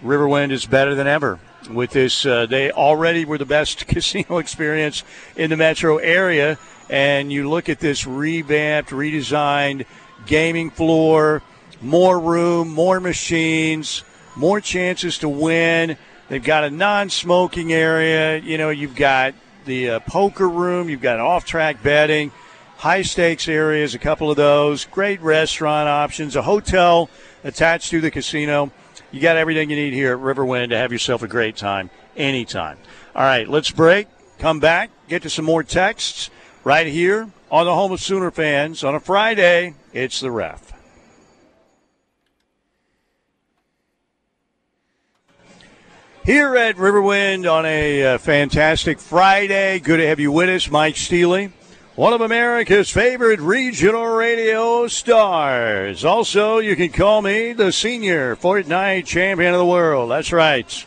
[0.00, 1.40] Riverwind is better than ever.
[1.68, 5.02] With this, uh, they already were the best casino experience
[5.34, 6.56] in the metro area.
[6.88, 9.86] And you look at this revamped, redesigned
[10.24, 11.42] gaming floor
[11.82, 14.04] more room, more machines,
[14.36, 15.96] more chances to win.
[16.28, 18.38] They've got a non-smoking area.
[18.38, 22.32] You know, you've got the uh, poker room, you've got off-track betting,
[22.76, 24.86] high stakes areas, a couple of those.
[24.86, 27.10] Great restaurant options, a hotel
[27.44, 28.72] attached to the casino.
[29.10, 32.78] You got everything you need here at Riverwind to have yourself a great time anytime.
[33.14, 34.08] All right, let's break.
[34.38, 36.30] Come back, get to some more texts
[36.64, 39.74] right here on the home of Sooner fans on a Friday.
[39.92, 40.71] It's the ref.
[46.24, 49.80] Here at Riverwind on a uh, fantastic Friday.
[49.80, 51.50] Good to have you with us, Mike Steely.
[51.96, 56.04] one of America's favorite regional radio stars.
[56.04, 60.12] Also, you can call me the senior Fortnite champion of the world.
[60.12, 60.86] That's right.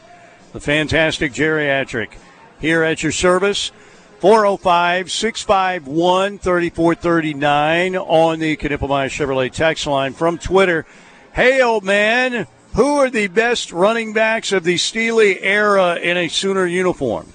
[0.54, 2.14] The fantastic geriatric
[2.62, 3.74] here at your service.
[4.20, 10.86] 405 651 3439 on the Knippelmeyer Chevrolet text line from Twitter.
[11.34, 16.28] Hey, old man, who are the best running backs of the Steely era in a
[16.28, 17.32] Sooner uniform?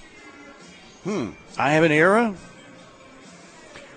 [1.04, 2.34] Hmm, I have an era?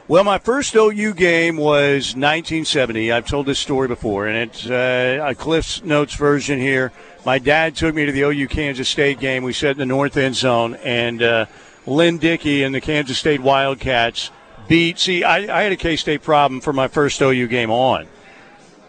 [0.08, 3.12] Well, my first OU game was 1970.
[3.12, 6.92] I've told this story before, and it's uh, a Cliff's Notes version here.
[7.26, 9.44] My dad took me to the OU Kansas State game.
[9.44, 11.46] We sat in the north end zone, and uh,
[11.86, 14.30] Lynn Dickey and the Kansas State Wildcats
[14.68, 15.00] beat.
[15.00, 18.08] See, I, I had a K State problem for my first OU game on.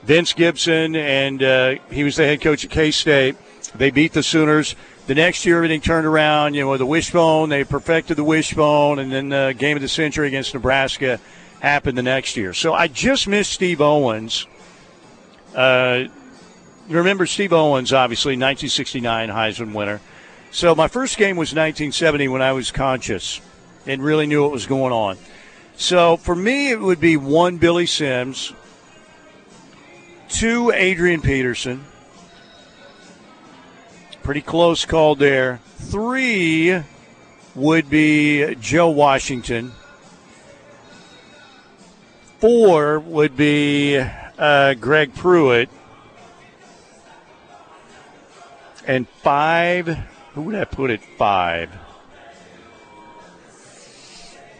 [0.04, 3.36] Vince Gibson, and uh, he was the head coach at K State.
[3.74, 4.76] They beat the Sooners.
[5.06, 6.54] The next year, everything turned around.
[6.54, 10.28] You know, the wishbone, they perfected the wishbone, and then the game of the century
[10.28, 11.20] against Nebraska
[11.60, 12.52] happened the next year.
[12.52, 14.46] So I just missed Steve Owens.
[15.54, 16.04] Uh,
[16.88, 20.00] remember Steve Owens, obviously, 1969 Heisman winner.
[20.50, 23.40] So my first game was 1970 when I was conscious
[23.86, 25.16] and really knew what was going on.
[25.76, 28.52] So for me, it would be one Billy Sims,
[30.34, 31.84] two Adrian Peterson.
[34.22, 35.60] Pretty close call there.
[35.76, 36.82] Three
[37.54, 39.72] would be Joe Washington.
[42.40, 43.98] Four would be
[44.38, 45.68] uh, Greg Pruitt.
[48.86, 49.86] And five,
[50.34, 51.70] who would I put at five?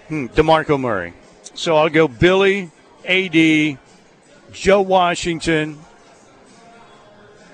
[0.08, 1.14] Hmm, DeMarco Murray.
[1.54, 2.70] So I'll go Billy,
[3.04, 3.78] AD,
[4.54, 5.78] Joe Washington,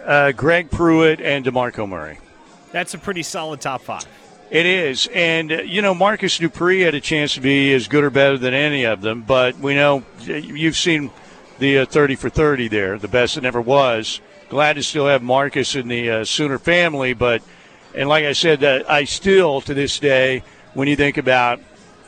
[0.04, 2.18] uh, Greg Pruitt, and DeMarco Murray.
[2.72, 4.06] That's a pretty solid top five.
[4.50, 5.08] It is.
[5.14, 8.36] And, uh, you know, Marcus Dupree had a chance to be as good or better
[8.36, 11.10] than any of them, but we know you've seen
[11.58, 14.20] the uh, 30 for 30 there, the best it ever was.
[14.50, 17.42] Glad to still have Marcus in the uh, Sooner family, but,
[17.94, 20.42] and like I said, uh, I still, to this day,
[20.74, 21.60] when you think about,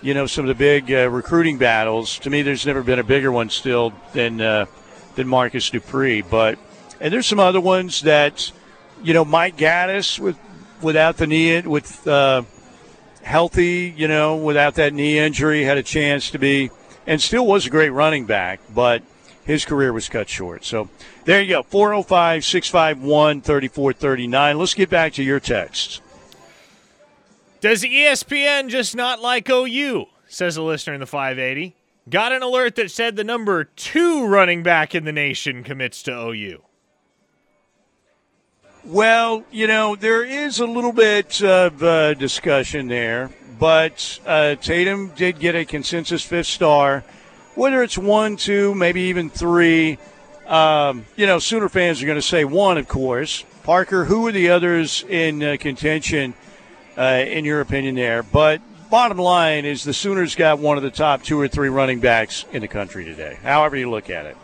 [0.03, 3.05] you know, some of the big uh, recruiting battles, to me, there's never been a
[3.05, 4.67] bigger one still than, uh,
[5.15, 6.23] than Marcus Dupree.
[6.23, 6.59] But,
[7.01, 8.53] and there's some other ones that,
[9.03, 10.39] you know, Mike Gaddis with
[10.83, 12.43] without the knee with uh,
[13.23, 16.71] healthy, you know, without that knee injury, had a chance to be,
[17.07, 19.03] and still was a great running back, but
[19.45, 20.65] his career was cut short.
[20.65, 20.89] So
[21.25, 24.59] there you go 405 651 3439.
[24.59, 26.01] Let's get back to your texts.
[27.61, 30.07] Does ESPN just not like OU?
[30.27, 31.77] Says a listener in the 580.
[32.11, 36.11] Got an alert that said the number two running back in the nation commits to
[36.13, 36.61] OU.
[38.85, 45.13] Well, you know, there is a little bit of uh, discussion there, but uh, Tatum
[45.15, 47.05] did get a consensus fifth star.
[47.55, 49.99] Whether it's one, two, maybe even three,
[50.49, 53.45] um, you know, Sooner fans are going to say one, of course.
[53.63, 56.35] Parker, who are the others in uh, contention,
[56.99, 58.25] uh, in your opinion, there?
[58.25, 58.61] But
[58.93, 62.45] bottom line is the Sooners got one of the top two or three running backs
[62.53, 64.37] in the country today, however you look at it.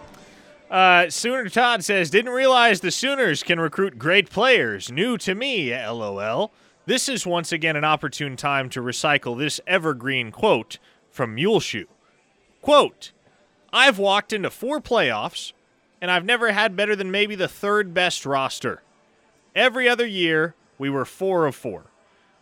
[0.70, 4.90] Uh, Sooner Todd says, didn't realize the Sooners can recruit great players.
[4.90, 6.50] New to me, lol.
[6.86, 10.78] This is once again an opportune time to recycle this evergreen quote
[11.10, 11.84] from Muleshoe.
[12.62, 13.12] Quote,
[13.70, 15.52] I've walked into four playoffs,
[16.00, 18.80] and I've never had better than maybe the third best roster.
[19.54, 21.84] Every other year, we were four of four.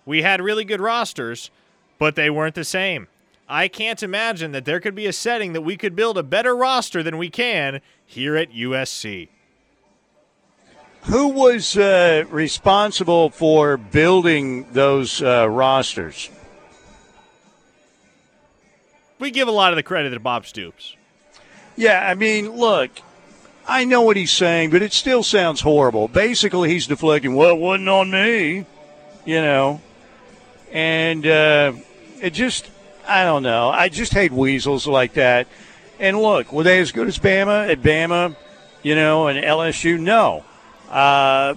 [0.05, 1.51] We had really good rosters,
[1.99, 3.09] but they weren't the same.
[3.49, 6.57] I can't imagine that there could be a setting that we could build a better
[6.57, 9.29] roster than we can here at USC.
[11.03, 16.29] Who was uh, responsible for building those uh, rosters?
[19.21, 20.97] We give a lot of the credit to Bob Stoops.
[21.77, 22.91] Yeah, I mean, look,
[23.69, 26.09] I know what he's saying, but it still sounds horrible.
[26.09, 28.67] Basically, he's deflecting, well, it wasn't on me,
[29.25, 29.81] you know.
[30.73, 31.73] And uh,
[32.21, 32.71] it just,
[33.07, 33.69] I don't know.
[33.69, 35.47] I just hate weasels like that.
[35.99, 38.37] And look, were they as good as Bama at Bama,
[38.83, 39.99] you know, and LSU?
[39.99, 40.45] No.
[40.91, 41.55] Uh,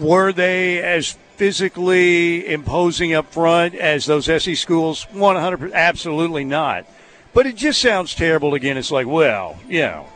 [0.00, 5.04] were they as physically imposing up front as those SE schools?
[5.12, 6.86] One hundred percent, absolutely not.
[7.32, 8.76] But it just sounds terrible again.
[8.76, 10.08] It's like, well, you know,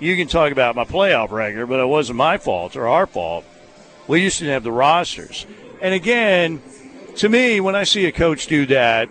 [0.00, 3.44] you can talk about my playoff record, but it wasn't my fault or our fault.
[4.08, 5.46] We just didn't have the rosters.
[5.80, 6.60] And again,
[7.16, 9.08] to me, when I see a coach do that,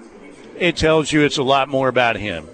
[0.57, 2.47] it tells you it's a lot more about him.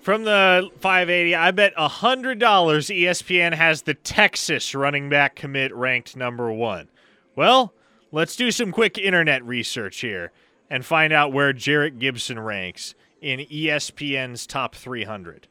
[0.00, 6.50] From the 580, I bet $100 ESPN has the Texas running back commit ranked number
[6.50, 6.88] one.
[7.36, 7.74] Well,
[8.10, 10.32] let's do some quick internet research here.
[10.70, 15.48] and find out where Jerrick Gibson ranks in ESPN's top 300.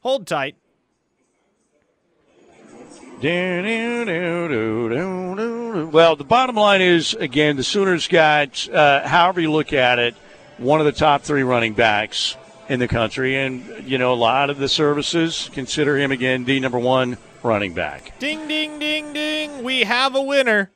[0.00, 0.56] Hold tight.
[5.92, 10.14] Well, the bottom line is again, the Sooners got, uh, however you look at it,
[10.58, 12.36] one of the top three running backs
[12.68, 16.60] in the country, and you know a lot of the services consider him again the
[16.60, 18.18] number one running back.
[18.18, 19.64] Ding, ding, ding, ding.
[19.64, 20.70] We have a winner.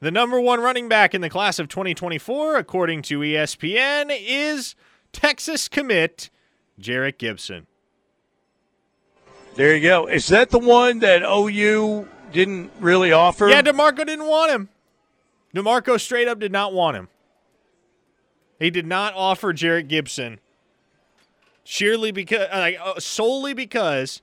[0.00, 4.74] The number one running back in the class of 2024, according to ESPN, is
[5.12, 6.28] Texas commit
[6.78, 7.66] Jerrick Gibson.
[9.54, 10.06] There you go.
[10.06, 13.48] Is that the one that OU didn't really offer?
[13.48, 14.68] Yeah, DeMarco didn't want him.
[15.54, 17.08] DeMarco straight up did not want him.
[18.58, 20.38] He did not offer Jerrick Gibson
[21.64, 24.22] sheerly because, like, uh, solely because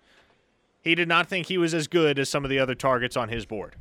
[0.81, 3.29] he did not think he was as good as some of the other targets on
[3.29, 3.75] his board.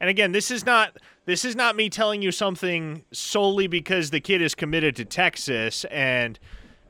[0.00, 4.20] And again, this is not this is not me telling you something solely because the
[4.20, 6.38] kid is committed to Texas and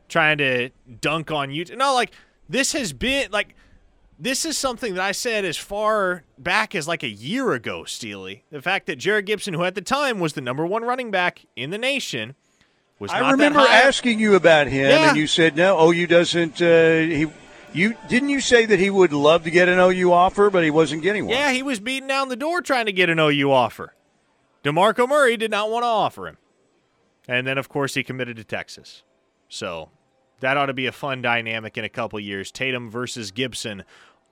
[0.09, 0.71] trying to
[1.01, 1.65] dunk on you.
[1.77, 2.13] No, like
[2.49, 3.55] this has been like
[4.19, 8.45] this is something that I said as far back as like a year ago, Steely.
[8.51, 11.45] The fact that Jerrick Gibson, who at the time was the number one running back
[11.57, 12.35] in the nation,
[12.99, 15.09] was not I remember asking you about him, Yeah.
[15.09, 15.91] and you said no.
[15.91, 16.63] OU doesn't.
[16.63, 17.27] Uh, he,
[17.73, 20.71] you didn't you say that he would love to get an OU offer, but he
[20.71, 21.35] wasn't getting one.
[21.35, 23.95] Yeah, he was beating down the door trying to get an OU offer.
[24.63, 26.37] DeMarco Murray did not want to offer him.
[27.27, 29.03] And then, of course, he committed to Texas.
[29.49, 29.89] So
[30.43, 32.51] that ought to be a fun dynamic in a couple years.
[32.51, 33.85] Tatum versus Gibson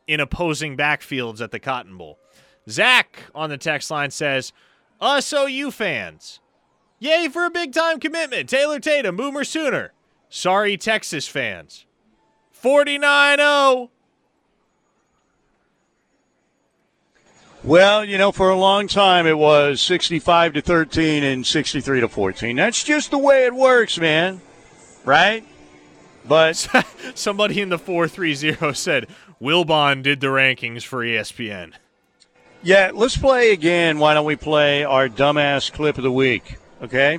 [0.07, 2.19] in opposing backfields at the Cotton Bowl.
[2.69, 4.53] Zach on the text line says,
[5.01, 6.41] Us OU fans.
[6.99, 8.49] Yay for a big time commitment.
[8.49, 9.93] Taylor Tatum, Boomer Sooner.
[10.29, 11.87] Sorry, Texas fans.
[11.87, 12.53] oh.
[12.53, 13.91] 49 0.
[17.63, 22.09] Well, you know, for a long time it was 65 to 13 and 63 to
[22.09, 22.57] 14.
[22.57, 24.41] That's just the way it works, man.
[25.05, 25.45] Right?
[26.31, 26.55] But
[27.17, 29.09] Somebody in the 430 said
[29.43, 31.73] Wilbon did the rankings for ESPN.
[32.63, 33.99] yeah, let's play again.
[33.99, 36.57] Why don't we play our dumbass clip of the week?
[36.81, 37.19] Okay?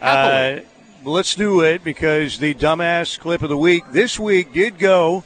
[0.00, 0.66] Uh, Happily.
[1.04, 5.24] let's do it because the dumbass clip of the week this week did go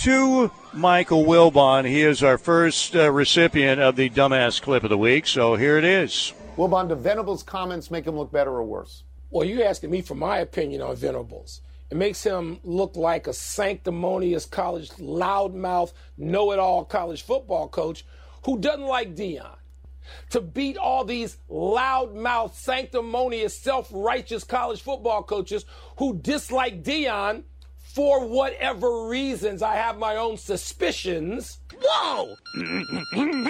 [0.00, 1.88] to Michael Wilbon.
[1.88, 5.26] He is our first uh, recipient of the dumbass clip of the week.
[5.26, 6.34] So here it is.
[6.58, 9.04] Wilbon, do Venables' comments make him look better or worse?
[9.30, 11.62] Well, you're asking me for my opinion on Venables.
[11.90, 18.06] It makes him look like a sanctimonious college loudmouth, know-it-all college football coach
[18.44, 19.56] who doesn't like Deion.
[20.30, 25.64] To beat all these loudmouth, sanctimonious, self-righteous college football coaches
[25.98, 27.42] who dislike Deion
[27.76, 29.62] for whatever reasons.
[29.62, 31.58] I have my own suspicions.
[31.82, 32.36] Whoa!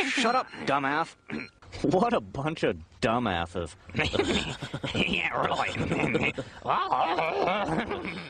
[0.08, 1.14] Shut up, dumbass.
[1.82, 3.74] What a bunch of dumbasses.
[4.94, 5.76] yeah, right.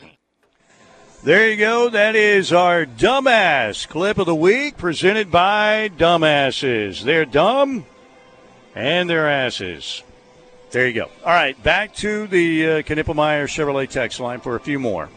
[1.22, 1.90] There you go.
[1.90, 7.02] That is our dumbass clip of the week presented by Dumbasses.
[7.02, 7.84] They're dumb
[8.74, 10.02] and they're asses.
[10.70, 11.10] There you go.
[11.22, 15.10] All right, back to the uh, Knippelmeyer Chevrolet text line for a few more.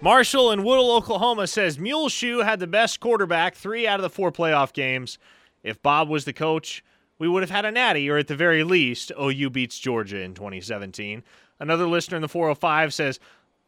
[0.00, 4.10] Marshall in Woodall, Oklahoma says Mule Shoe had the best quarterback three out of the
[4.10, 5.18] four playoff games.
[5.64, 6.84] If Bob was the coach,
[7.18, 10.34] we would have had a natty, or at the very least, OU beats Georgia in
[10.34, 11.24] 2017.
[11.58, 13.18] Another listener in the 405 says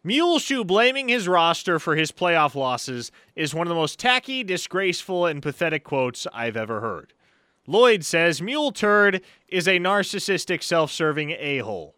[0.05, 5.27] Muleshoe blaming his roster for his playoff losses is one of the most tacky, disgraceful,
[5.27, 7.13] and pathetic quotes I've ever heard.
[7.69, 11.95] Lloyd says Mule Turd is a narcissistic, self serving a hole.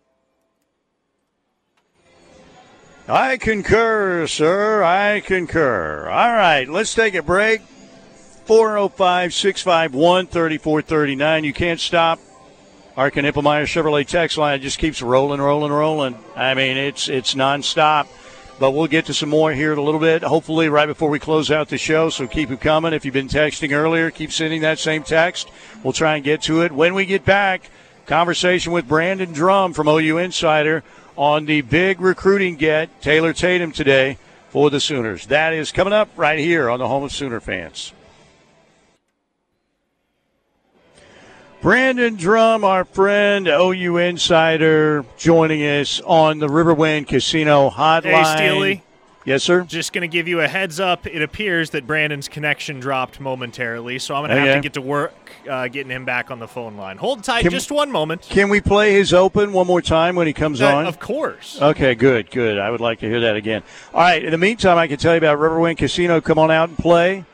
[3.09, 4.83] I concur, sir.
[4.83, 6.09] I concur.
[6.09, 7.63] All right, let's take a break.
[8.45, 11.45] 405 651 3439.
[11.45, 12.19] You can't stop
[12.97, 14.61] our Knippelmeyer Chevrolet text line.
[14.61, 16.17] Just keeps rolling, rolling, rolling.
[16.37, 18.07] I mean, it's it's nonstop.
[18.59, 21.19] But we'll get to some more here in a little bit, hopefully right before we
[21.19, 22.09] close out the show.
[22.09, 22.93] So keep it coming.
[22.93, 25.51] If you've been texting earlier, keep sending that same text.
[25.83, 26.71] We'll try and get to it.
[26.71, 27.69] When we get back,
[28.07, 30.85] conversation with Brandon Drumm from OU Insider
[31.17, 34.19] on the big recruiting get, Taylor Tatum today
[34.51, 35.27] for the Sooners.
[35.27, 37.93] That is coming up right here on the home of Sooner fans.
[41.69, 48.03] Brandon Drumm, our friend, OU Insider, joining us on the Riverwind Casino Hotline.
[48.23, 48.83] Hey, Steely.
[49.25, 49.63] Yes, sir.
[49.63, 51.07] Just going to give you a heads up.
[51.07, 54.55] It appears that Brandon's connection dropped momentarily, so I'm going to have Okay.
[54.57, 55.15] to get to work
[55.49, 56.99] uh, getting him back on the phone line.
[56.99, 58.21] Hold tight Can- just one moment.
[58.29, 60.85] Can we play his open one more time when he comes Uh, on?
[60.87, 61.59] of course.
[61.63, 62.59] Okay, good, good.
[62.59, 63.63] I would like to hear that again.
[63.95, 64.23] All right.
[64.23, 66.21] In the meantime, I can tell you about Riverwind Casino.
[66.21, 67.25] Come on out and play.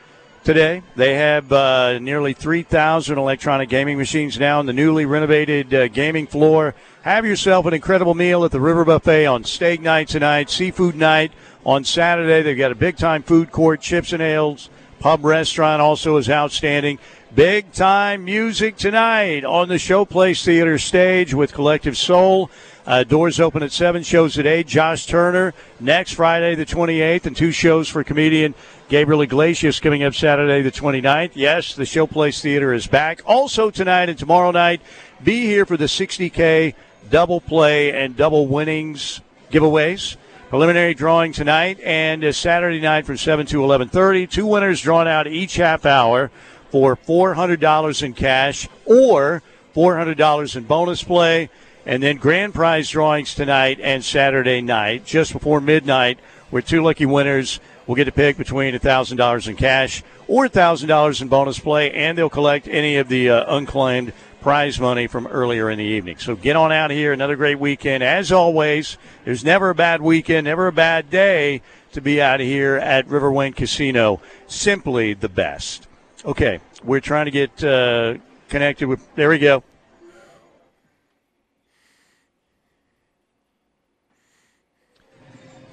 [0.45, 0.82] Today.
[0.97, 6.26] They have uh, nearly 3,000 electronic gaming machines now on the newly renovated uh, gaming
[6.26, 6.74] floor.
[7.03, 11.32] Have yourself an incredible meal at the River Buffet on steak night tonight, seafood night
[11.64, 12.43] on Saturday.
[12.43, 16.99] They've got a big time food court, chips and ales, pub restaurant also is outstanding.
[17.34, 22.51] Big time music tonight on the Showplace Theater stage with Collective Soul.
[22.87, 24.66] Uh, doors open at 7, shows at 8.
[24.66, 28.55] Josh Turner next Friday, the 28th, and two shows for comedian
[28.89, 31.33] Gabriel Iglesias coming up Saturday, the 29th.
[31.35, 33.20] Yes, the Showplace Theater is back.
[33.26, 34.81] Also tonight and tomorrow night,
[35.22, 36.74] be here for the 60K
[37.11, 39.20] double play and double winnings
[39.51, 40.16] giveaways.
[40.49, 44.28] Preliminary drawing tonight and uh, Saturday night from 7 to 11:30.
[44.28, 46.31] Two winners drawn out each half hour
[46.70, 49.43] for $400 in cash or
[49.76, 51.51] $400 in bonus play.
[51.87, 56.18] And then grand prize drawings tonight and Saturday night, just before midnight,
[56.51, 61.28] where two lucky winners will get to pick between $1,000 in cash or $1,000 in
[61.28, 65.78] bonus play, and they'll collect any of the uh, unclaimed prize money from earlier in
[65.78, 66.16] the evening.
[66.18, 67.12] So get on out here.
[67.12, 68.03] Another great weekend.
[68.03, 71.62] As always, there's never a bad weekend, never a bad day
[71.93, 74.20] to be out here at Riverwind Casino.
[74.47, 75.89] Simply the best.
[76.24, 78.14] Okay, we're trying to get uh,
[78.49, 79.14] connected with.
[79.14, 79.62] There we go.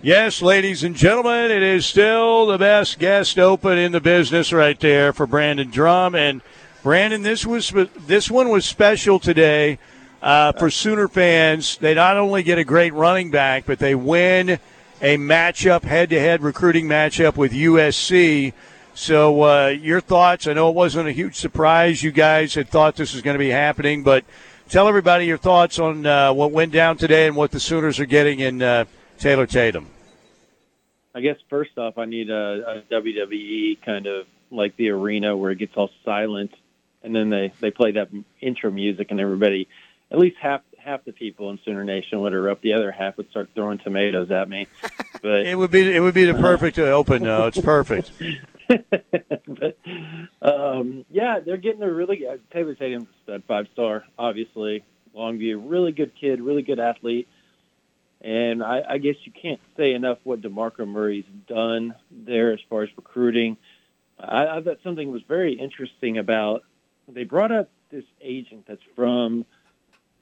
[0.07, 4.79] Yes, ladies and gentlemen, it is still the best guest open in the business right
[4.79, 6.15] there for Brandon Drumm.
[6.15, 6.41] And
[6.81, 7.73] Brandon, this was
[8.05, 9.79] this one was special today
[10.21, 11.75] uh, for Sooner fans.
[11.75, 14.59] They not only get a great running back, but they win
[15.01, 18.53] a matchup, head-to-head recruiting matchup with USC.
[18.93, 20.47] So, uh, your thoughts?
[20.47, 22.01] I know it wasn't a huge surprise.
[22.01, 24.23] You guys had thought this was going to be happening, but
[24.69, 28.05] tell everybody your thoughts on uh, what went down today and what the Sooners are
[28.05, 28.85] getting in uh,
[29.19, 29.87] Taylor Tatum.
[31.17, 35.49] I guess first off, I need a, a WWE kind of like the arena where
[35.49, 36.53] it gets all silent,
[37.01, 38.09] and then they they play that
[38.39, 39.67] intro music, and everybody,
[40.11, 42.61] at least half half the people in Sooner Nation would erupt.
[42.61, 44.67] The other half would start throwing tomatoes at me.
[45.19, 47.23] But it would be it would be the perfect uh, open.
[47.23, 48.11] No, it's perfect.
[48.67, 49.77] but
[50.43, 54.83] um, yeah, they're getting a really uh, Taylor Tatum's a five star, obviously.
[55.15, 57.27] Longview, really good kid, really good athlete.
[58.21, 62.83] And I, I guess you can't say enough what DeMarco Murray's done there as far
[62.83, 63.57] as recruiting.
[64.19, 66.63] I, I thought something was very interesting about
[67.07, 69.45] they brought up this agent that's from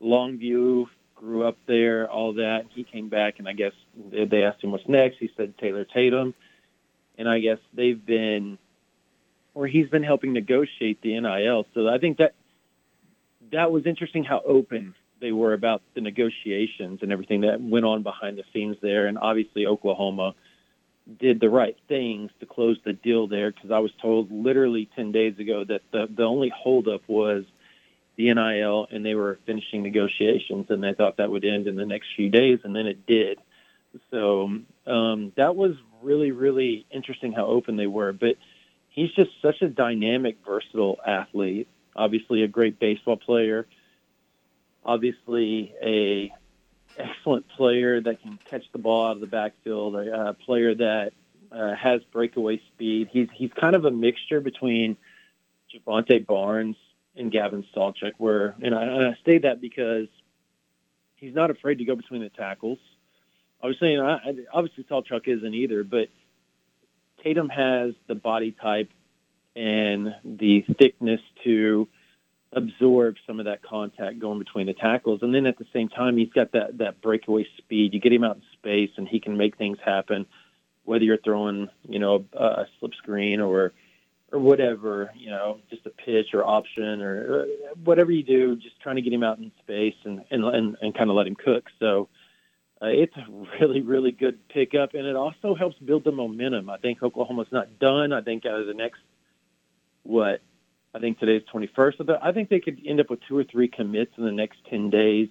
[0.01, 0.85] Longview,
[1.15, 2.65] grew up there, all that.
[2.69, 3.71] He came back, and I guess
[4.11, 5.17] they asked him what's next.
[5.17, 6.33] He said Taylor Tatum,
[7.17, 8.57] and I guess they've been,
[9.53, 11.65] or he's been helping negotiate the NIL.
[11.73, 12.35] So I think that
[13.51, 14.93] that was interesting how open
[15.25, 19.07] they were about the negotiations and everything that went on behind the scenes there.
[19.07, 20.35] And obviously, Oklahoma
[21.19, 25.11] did the right things to close the deal there because I was told literally 10
[25.11, 27.43] days ago that the, the only holdup was
[28.17, 31.87] the NIL and they were finishing negotiations and they thought that would end in the
[31.87, 33.39] next few days and then it did.
[34.11, 35.73] So um, that was
[36.03, 38.13] really, really interesting how open they were.
[38.13, 38.35] But
[38.89, 41.67] he's just such a dynamic, versatile athlete.
[41.95, 43.65] Obviously, a great baseball player
[44.85, 46.31] obviously a
[46.97, 51.11] excellent player that can catch the ball out of the backfield, a, a player that
[51.51, 53.09] uh, has breakaway speed.
[53.11, 54.97] He's he's kind of a mixture between
[55.73, 56.77] Jovantae Barnes
[57.15, 58.13] and Gavin Sawchuk.
[58.17, 60.07] Where and I, and I say that because
[61.15, 62.79] he's not afraid to go between the tackles.
[63.61, 64.19] Obviously, you know,
[64.53, 66.09] obviously Sawchuk isn't either, but
[67.23, 68.89] Tatum has the body type
[69.55, 71.87] and the thickness to
[72.55, 75.19] absorb some of that contact going between the tackles.
[75.21, 77.93] And then at the same time, he's got that, that breakaway speed.
[77.93, 80.25] You get him out in space and he can make things happen,
[80.85, 83.73] whether you're throwing, you know, a, a slip screen or,
[84.31, 87.45] or whatever, you know, just a pitch or option or
[87.83, 90.97] whatever you do, just trying to get him out in space and, and, and, and
[90.97, 91.65] kind of let him cook.
[91.79, 92.07] So
[92.81, 93.25] uh, it's a
[93.59, 94.93] really, really good pickup.
[94.93, 96.69] And it also helps build the momentum.
[96.69, 98.13] I think Oklahoma's not done.
[98.13, 98.99] I think out of the next,
[100.03, 100.41] what,
[100.95, 101.97] I think today's 21st.
[101.97, 104.59] So I think they could end up with two or three commits in the next
[104.69, 105.27] 10 days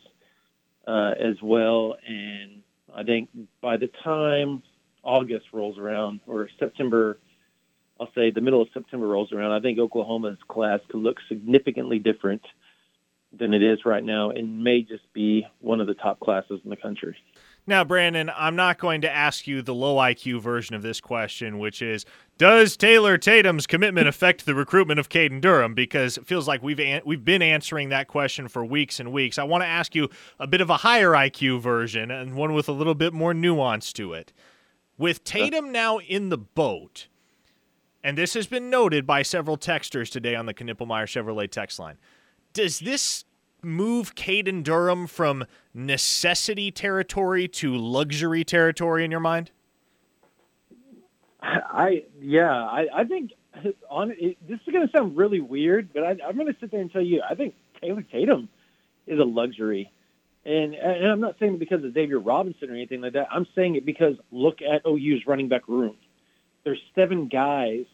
[0.86, 1.96] uh, as well.
[2.06, 2.62] And
[2.94, 3.30] I think
[3.62, 4.62] by the time
[5.02, 7.18] August rolls around or September,
[7.98, 11.98] I'll say the middle of September rolls around, I think Oklahoma's class could look significantly
[11.98, 12.42] different
[13.32, 16.68] than it is right now and may just be one of the top classes in
[16.68, 17.16] the country.
[17.66, 21.58] Now, Brandon, I'm not going to ask you the low IQ version of this question,
[21.58, 22.04] which is
[22.36, 25.72] Does Taylor Tatum's commitment affect the recruitment of Caden Durham?
[25.74, 29.38] Because it feels like we've, an- we've been answering that question for weeks and weeks.
[29.38, 32.68] I want to ask you a bit of a higher IQ version and one with
[32.68, 34.32] a little bit more nuance to it.
[34.98, 37.08] With Tatum now in the boat,
[38.04, 41.96] and this has been noted by several texters today on the Knippelmeyer Chevrolet text line.
[42.52, 43.24] Does this
[43.62, 49.50] move Caden Durham from necessity territory to luxury territory in your mind?
[51.42, 53.32] I yeah, I, I think
[53.90, 56.70] on it, this is going to sound really weird, but I, I'm going to sit
[56.70, 58.48] there and tell you, I think Taylor Tatum
[59.06, 59.90] is a luxury,
[60.44, 63.28] and and I'm not saying it because of Xavier Robinson or anything like that.
[63.30, 65.96] I'm saying it because look at OU's running back room.
[66.64, 67.84] There's seven guys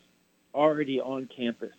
[0.54, 1.72] already on campus.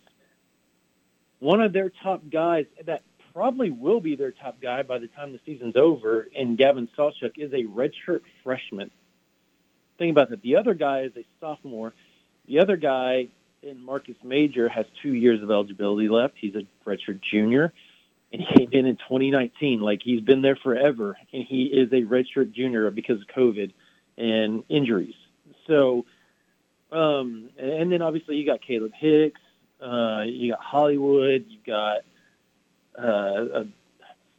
[1.38, 5.32] One of their top guys that probably will be their top guy by the time
[5.32, 8.90] the season's over, and Gavin Sawchuk is a redshirt freshman.
[9.98, 10.42] Think about that.
[10.42, 11.94] The other guy is a sophomore.
[12.46, 13.28] The other guy
[13.62, 16.34] in Marcus Major has two years of eligibility left.
[16.40, 17.72] He's a redshirt junior,
[18.32, 19.80] and he came in in 2019.
[19.80, 23.72] Like he's been there forever, and he is a redshirt junior because of COVID
[24.18, 25.14] and injuries.
[25.66, 26.04] So,
[26.90, 29.40] um, and then obviously you got Kalib Hicks,
[29.80, 31.98] uh, you got Hollywood, you got
[32.98, 33.64] uh, uh,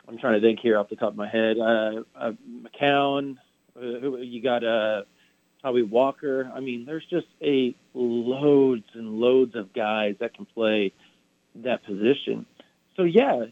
[0.08, 1.58] I'm trying to think here off the top of my head.
[1.58, 3.38] Uh, uh, McCown,
[3.76, 5.04] uh, you got uh,
[5.62, 6.52] probably Walker.
[6.54, 10.94] I mean, there's just a loads and loads of guys that can play
[11.56, 12.46] that position.
[12.96, 13.46] So yeah,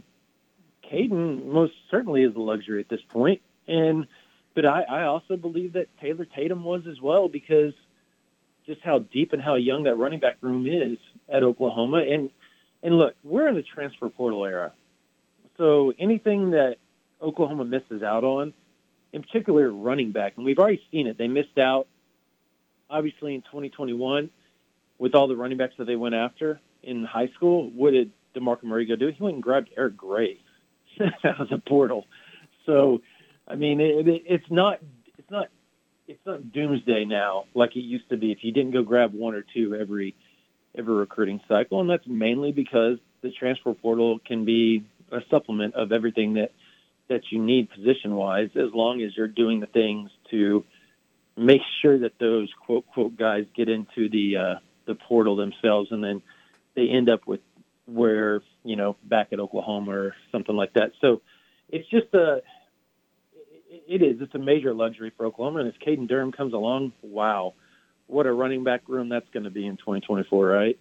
[0.91, 4.07] Caden most certainly is a luxury at this point, and
[4.53, 7.73] but I, I also believe that Taylor Tatum was as well because
[8.65, 10.98] just how deep and how young that running back room is
[11.30, 12.03] at Oklahoma.
[12.07, 12.30] And
[12.84, 14.73] and look, we're in the transfer portal era.
[15.62, 16.78] So anything that
[17.22, 18.52] Oklahoma misses out on,
[19.14, 21.20] in particular running back, and we've already seen it.
[21.20, 21.86] They missed out,
[22.90, 24.32] obviously, in 2021
[24.98, 27.70] with all the running backs that they went after in high school.
[27.70, 29.10] What did DeMarco Murray go do?
[29.16, 30.40] He went and grabbed Eric Gray
[31.24, 32.08] out of the portal.
[32.66, 33.04] So,
[33.48, 34.80] I mean, it, it, it's not
[35.20, 35.50] it's not
[36.08, 38.32] it's not doomsday now like it used to be.
[38.32, 40.16] If you didn't go grab one or two every
[40.76, 45.92] every recruiting cycle, and that's mainly because the transfer portal can be a supplement of
[45.92, 46.52] everything that
[47.10, 50.64] that you need position wise, as long as you're doing the things to
[51.36, 56.04] make sure that those quote quote guys get into the uh, the portal themselves, and
[56.04, 56.22] then
[56.76, 57.42] they end up with
[57.86, 60.92] where you know back at Oklahoma or something like that.
[61.02, 61.22] So
[61.70, 62.42] it's just a
[63.70, 67.54] it is it's a major luxury for Oklahoma, and if Caden Durham comes along, wow,
[68.08, 70.80] what a running back room that's going to be in 2024, right?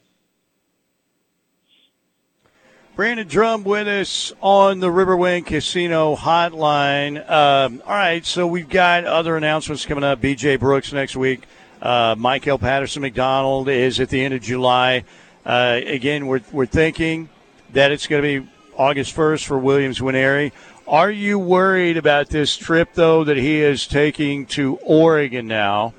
[3.01, 7.16] Brandon Drumm with us on the Riverwind Casino Hotline.
[7.31, 10.20] Um, all right, so we've got other announcements coming up.
[10.20, 11.44] BJ Brooks next week.
[11.81, 15.05] Uh, Michael Patterson McDonald is at the end of July.
[15.47, 17.31] Uh, again, we're, we're thinking
[17.72, 20.52] that it's going to be August 1st for Williams Nwaneri.
[20.86, 25.94] Are you worried about this trip, though, that he is taking to Oregon now?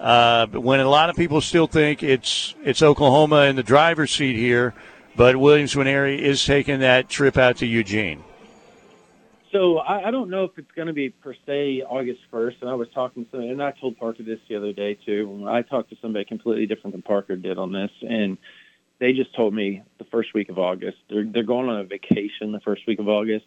[0.00, 4.36] Uh, when a lot of people still think it's it's Oklahoma in the driver's seat
[4.36, 4.72] here,
[5.18, 8.22] but Williams Nwaneri is taking that trip out to Eugene.
[9.50, 12.58] So I, I don't know if it's going to be per se August first.
[12.60, 15.44] And I was talking to and I told Parker this the other day too.
[15.48, 18.38] I talked to somebody completely different than Parker did on this, and
[19.00, 20.98] they just told me the first week of August.
[21.10, 23.46] They're they're going on a vacation the first week of August,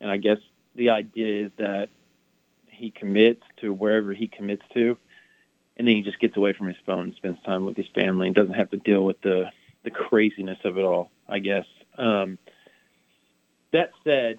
[0.00, 0.38] and I guess
[0.74, 1.90] the idea is that
[2.68, 4.96] he commits to wherever he commits to,
[5.76, 8.28] and then he just gets away from his phone and spends time with his family
[8.28, 9.50] and doesn't have to deal with the
[9.84, 11.10] the craziness of it all.
[11.28, 11.66] I guess.
[11.96, 12.38] Um,
[13.72, 14.38] that said,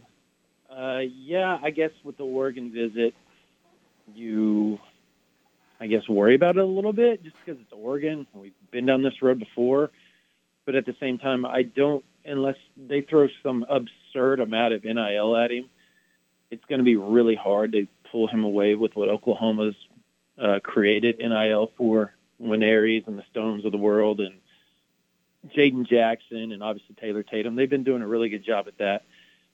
[0.70, 3.14] uh, yeah, I guess with the Oregon visit,
[4.14, 4.80] you,
[5.80, 8.28] I guess, worry about it a little bit just because it's Oregon.
[8.34, 9.92] We've been down this road before,
[10.66, 15.38] but at the same time, I don't unless they throw some absurd amount of NIL
[15.38, 15.70] at him.
[16.50, 19.76] It's going to be really hard to pull him away with what Oklahoma's
[20.42, 24.36] uh, created NIL for Nwaneris and the Stones of the world and
[25.56, 27.56] Jaden Jackson and obviously Taylor Tatum.
[27.56, 29.04] They've been doing a really good job at that,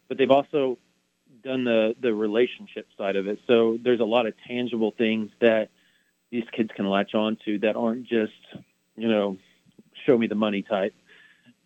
[0.07, 0.77] but they've also
[1.43, 3.39] done the the relationship side of it.
[3.47, 5.69] So there's a lot of tangible things that
[6.29, 8.33] these kids can latch on to that aren't just
[8.95, 9.37] you know
[10.05, 10.93] show me the money type.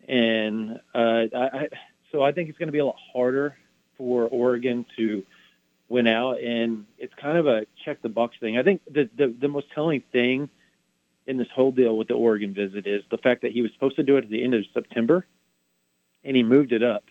[0.08, 1.68] And uh, I,
[2.12, 3.56] so I think it's going to be a lot harder
[3.98, 5.24] for Oregon to
[5.88, 8.58] win out, and it's kind of a check the box thing.
[8.58, 10.48] I think the the, the most telling thing
[11.26, 13.96] in this whole deal with the Oregon visit is the fact that he was supposed
[13.96, 15.26] to do it at the end of September,
[16.24, 17.04] and he moved it up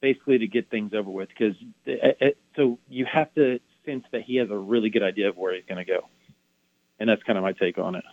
[0.00, 1.28] basically to get things over with.
[1.28, 1.56] Because
[1.86, 5.36] eh, eh, so you have to sense that he has a really good idea of
[5.36, 6.08] where he's going to go,
[6.98, 8.04] and that's kind of my take on it.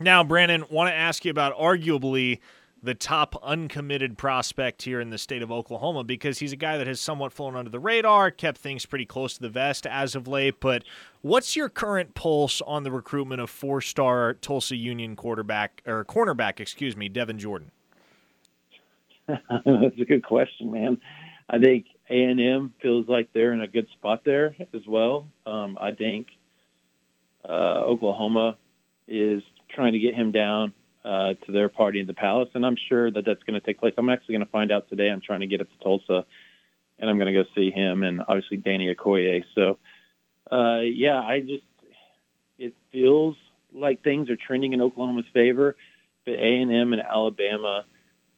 [0.00, 2.38] Now, Brandon, want to ask you about arguably
[2.82, 6.86] the top uncommitted prospect here in the state of Oklahoma because he's a guy that
[6.86, 10.28] has somewhat flown under the radar, kept things pretty close to the vest as of
[10.28, 10.60] late.
[10.60, 10.84] But
[11.22, 16.96] what's your current pulse on the recruitment of four-star Tulsa Union quarterback or cornerback, excuse
[16.96, 17.70] me, Devin Jordan?
[19.26, 20.98] That's a good question, man.
[21.50, 25.28] I think A and M feels like they're in a good spot there as well.
[25.46, 26.28] Um, I think
[27.46, 28.56] uh, Oklahoma
[29.06, 29.42] is
[29.74, 30.72] trying to get him down
[31.08, 33.80] uh, to their party in the palace, and I'm sure that that's going to take
[33.80, 33.94] place.
[33.96, 35.08] I'm actually going to find out today.
[35.08, 36.26] I'm trying to get up to Tulsa,
[36.98, 39.42] and I'm going to go see him and obviously Danny Okoye.
[39.54, 39.78] So,
[40.52, 41.64] uh, yeah, I just
[42.58, 43.36] it feels
[43.72, 45.76] like things are trending in Oklahoma's favor,
[46.26, 47.86] but A and M and Alabama,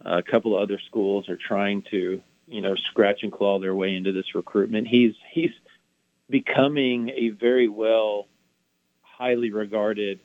[0.06, 3.74] uh, a couple of other schools are trying to you know scratch and claw their
[3.74, 4.86] way into this recruitment.
[4.86, 5.50] He's he's
[6.28, 8.28] becoming a very well,
[9.02, 10.20] highly regarded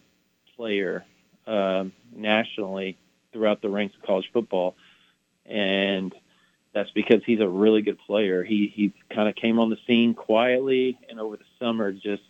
[0.55, 1.05] player
[1.47, 2.97] um, nationally
[3.31, 4.75] throughout the ranks of college football,
[5.45, 6.13] and
[6.73, 8.43] that's because he's a really good player.
[8.43, 12.23] He he kind of came on the scene quietly, and over the summer, just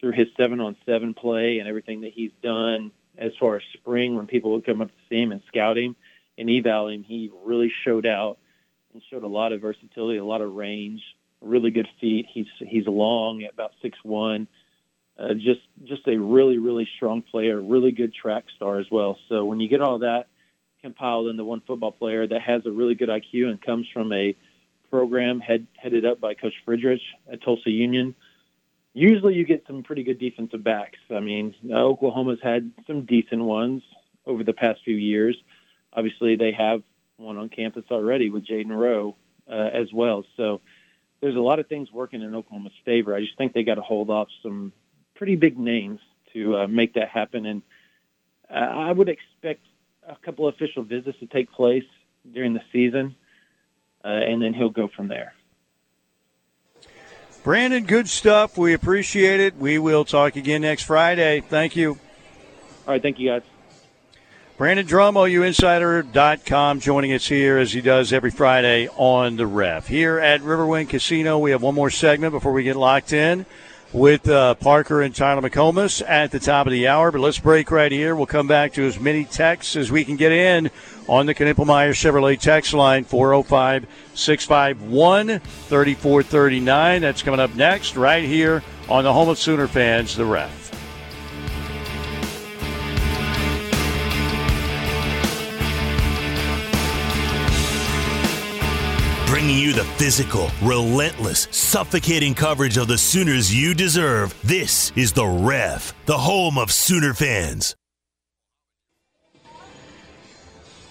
[0.00, 4.16] through his seven on seven play and everything that he's done as far as spring,
[4.16, 5.94] when people would come up to see him and scout him
[6.38, 8.38] and eval him, he really showed out
[8.92, 11.02] and showed a lot of versatility, a lot of range,
[11.40, 12.26] really good feet.
[12.32, 14.48] He's he's long at about six one
[15.18, 19.18] uh, just just a really really strong player, really good track star as well.
[19.28, 20.26] So when you get all that
[20.82, 24.36] compiled into one football player that has a really good IQ and comes from a
[24.90, 27.00] program head, headed up by Coach Fridrich
[27.32, 28.14] at Tulsa Union,
[28.92, 30.98] usually you get some pretty good defensive backs.
[31.10, 33.82] I mean, Oklahoma's had some decent ones
[34.26, 35.36] over the past few years.
[35.92, 36.82] Obviously, they have
[37.16, 39.16] one on campus already with Jayden Rowe
[39.50, 40.24] uh, as well.
[40.36, 40.60] So
[41.20, 43.14] there's a lot of things working in Oklahoma's favor.
[43.14, 44.72] I just think they got to hold off some
[45.22, 46.00] pretty big names
[46.32, 47.46] to uh, make that happen.
[47.46, 47.62] And
[48.50, 49.64] uh, I would expect
[50.04, 51.84] a couple of official visits to take place
[52.34, 53.14] during the season,
[54.04, 55.32] uh, and then he'll go from there.
[57.44, 58.58] Brandon, good stuff.
[58.58, 59.54] We appreciate it.
[59.54, 61.40] We will talk again next Friday.
[61.40, 61.90] Thank you.
[61.92, 63.00] All right.
[63.00, 63.42] Thank you, guys.
[64.56, 69.86] Brandon Drumm, OUinsider.com, joining us here as he does every Friday on the ref.
[69.86, 73.46] Here at Riverwind Casino, we have one more segment before we get locked in
[73.92, 77.10] with uh, Parker and Tyler McComas at the top of the hour.
[77.10, 78.16] But let's break right here.
[78.16, 80.70] We'll come back to as many texts as we can get in
[81.08, 87.02] on the Knippelmeyer Chevrolet text line 405 651 3439.
[87.02, 90.71] That's coming up next, right here on the home of Sooner fans, the ref.
[99.42, 104.40] Bringing you the physical, relentless, suffocating coverage of the Sooners you deserve.
[104.44, 107.74] This is The Ref, the home of Sooner fans.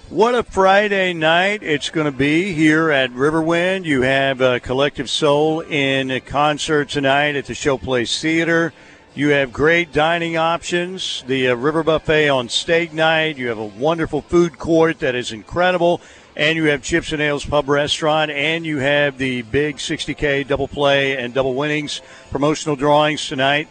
[0.09, 3.85] What a Friday night it's going to be here at Riverwind.
[3.85, 8.73] You have a Collective Soul in concert tonight at the Showplace Theater.
[9.15, 13.37] You have great dining options, the uh, River Buffet on steak night.
[13.37, 16.01] You have a wonderful food court that is incredible
[16.35, 20.67] and you have Chips and Ales Pub Restaurant, and you have the big 60K double
[20.67, 23.67] play and double winnings promotional drawings tonight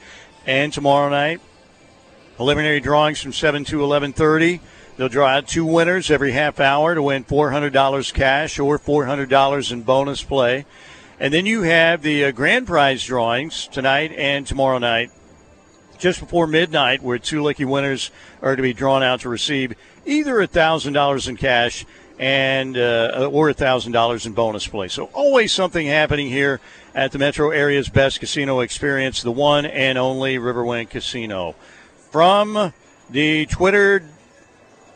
[0.46, 1.40] and tomorrow night.
[2.36, 4.60] Preliminary drawings from 7 to 11:30.
[4.96, 9.82] They'll draw out two winners every half hour to win $400 cash or $400 in
[9.82, 10.66] bonus play.
[11.18, 15.10] And then you have the uh, grand prize drawings tonight and tomorrow night,
[15.98, 18.10] just before midnight, where two lucky winners
[18.42, 19.74] are to be drawn out to receive
[20.04, 21.86] either $1,000 in cash
[22.20, 24.88] and uh, or thousand dollars in bonus play.
[24.88, 26.60] So always something happening here
[26.94, 31.54] at the metro area's best casino experience, the one and only Riverwind Casino.
[32.10, 32.74] From
[33.08, 34.04] the Twitter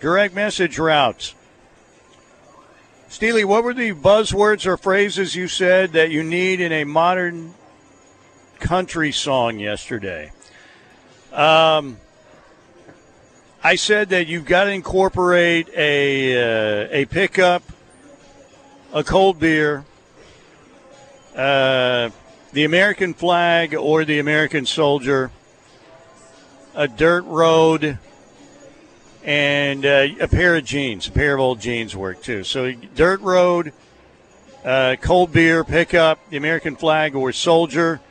[0.00, 1.34] direct message routes.
[3.08, 7.54] Steely, what were the buzzwords or phrases you said that you need in a modern
[8.58, 10.30] country song yesterday?
[11.32, 11.96] Um,
[13.66, 17.62] I said that you've got to incorporate a uh, a pickup,
[18.92, 19.86] a cold beer,
[21.34, 22.10] uh,
[22.52, 25.30] the American flag or the American soldier,
[26.74, 27.98] a dirt road,
[29.24, 31.08] and uh, a pair of jeans.
[31.08, 32.44] A pair of old jeans work too.
[32.44, 33.72] So dirt road,
[34.62, 38.02] uh, cold beer, pickup, the American flag or soldier,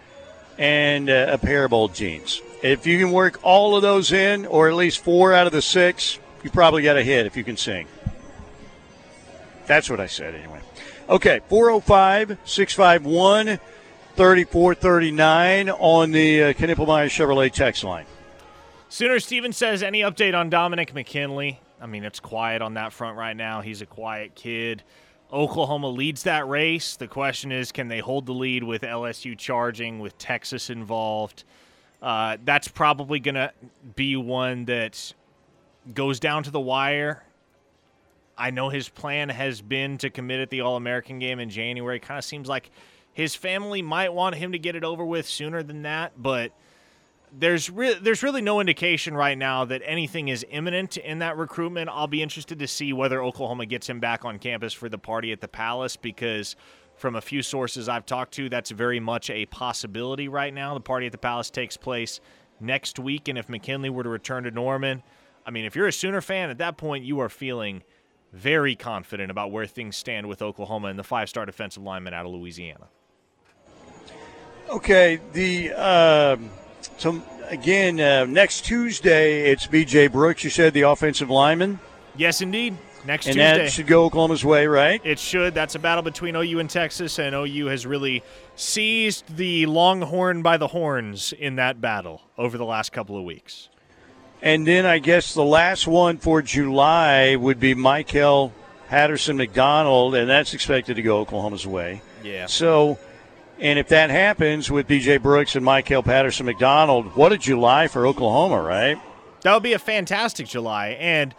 [0.57, 2.41] and uh, a pair of old jeans.
[2.63, 5.61] If you can work all of those in, or at least four out of the
[5.61, 7.87] six, you probably got a hit if you can sing.
[9.65, 10.61] That's what I said anyway.
[11.09, 13.59] Okay, 405 651
[14.15, 18.05] 3439 on the uh, Knippelmeyer Chevrolet text line.
[18.87, 21.59] Sooner Steven says, any update on Dominick McKinley?
[21.81, 23.59] I mean, it's quiet on that front right now.
[23.59, 24.83] He's a quiet kid.
[25.33, 26.95] Oklahoma leads that race.
[26.95, 31.43] The question is, can they hold the lead with LSU charging, with Texas involved?
[32.03, 33.53] Uh, that's probably going to
[33.95, 35.13] be one that
[35.93, 37.23] goes down to the wire.
[38.37, 41.95] I know his plan has been to commit at the All American game in January.
[41.95, 42.71] It Kind of seems like
[43.13, 46.51] his family might want him to get it over with sooner than that, but
[47.31, 51.89] there's re- there's really no indication right now that anything is imminent in that recruitment.
[51.89, 55.31] I'll be interested to see whether Oklahoma gets him back on campus for the party
[55.31, 56.57] at the Palace because
[57.03, 60.73] from a few sources I've talked to, that's very much a possibility right now.
[60.73, 62.21] The party at the Palace takes place
[62.61, 65.03] next week, and if McKinley were to return to Norman,
[65.45, 67.83] I mean, if you're a Sooner fan at that point, you are feeling
[68.31, 72.31] very confident about where things stand with Oklahoma and the five-star defensive lineman out of
[72.31, 72.87] Louisiana.
[74.69, 76.51] Okay, the um,
[76.97, 80.07] so again uh, next Tuesday it's B.J.
[80.07, 80.45] Brooks.
[80.45, 81.81] You said the offensive lineman.
[82.15, 82.77] Yes, indeed.
[83.05, 83.57] Next and Tuesday.
[83.57, 85.01] that should go Oklahoma's way, right?
[85.03, 85.53] It should.
[85.53, 88.23] That's a battle between OU and Texas, and OU has really
[88.55, 93.69] seized the Longhorn by the horns in that battle over the last couple of weeks.
[94.41, 98.53] And then I guess the last one for July would be Michael
[98.87, 102.01] Patterson McDonald, and that's expected to go Oklahoma's way.
[102.23, 102.45] Yeah.
[102.45, 102.99] So,
[103.59, 105.17] and if that happens with B.J.
[105.17, 108.97] Brooks and Michael Patterson McDonald, what a July for Oklahoma, right?
[109.41, 111.33] That would be a fantastic July, and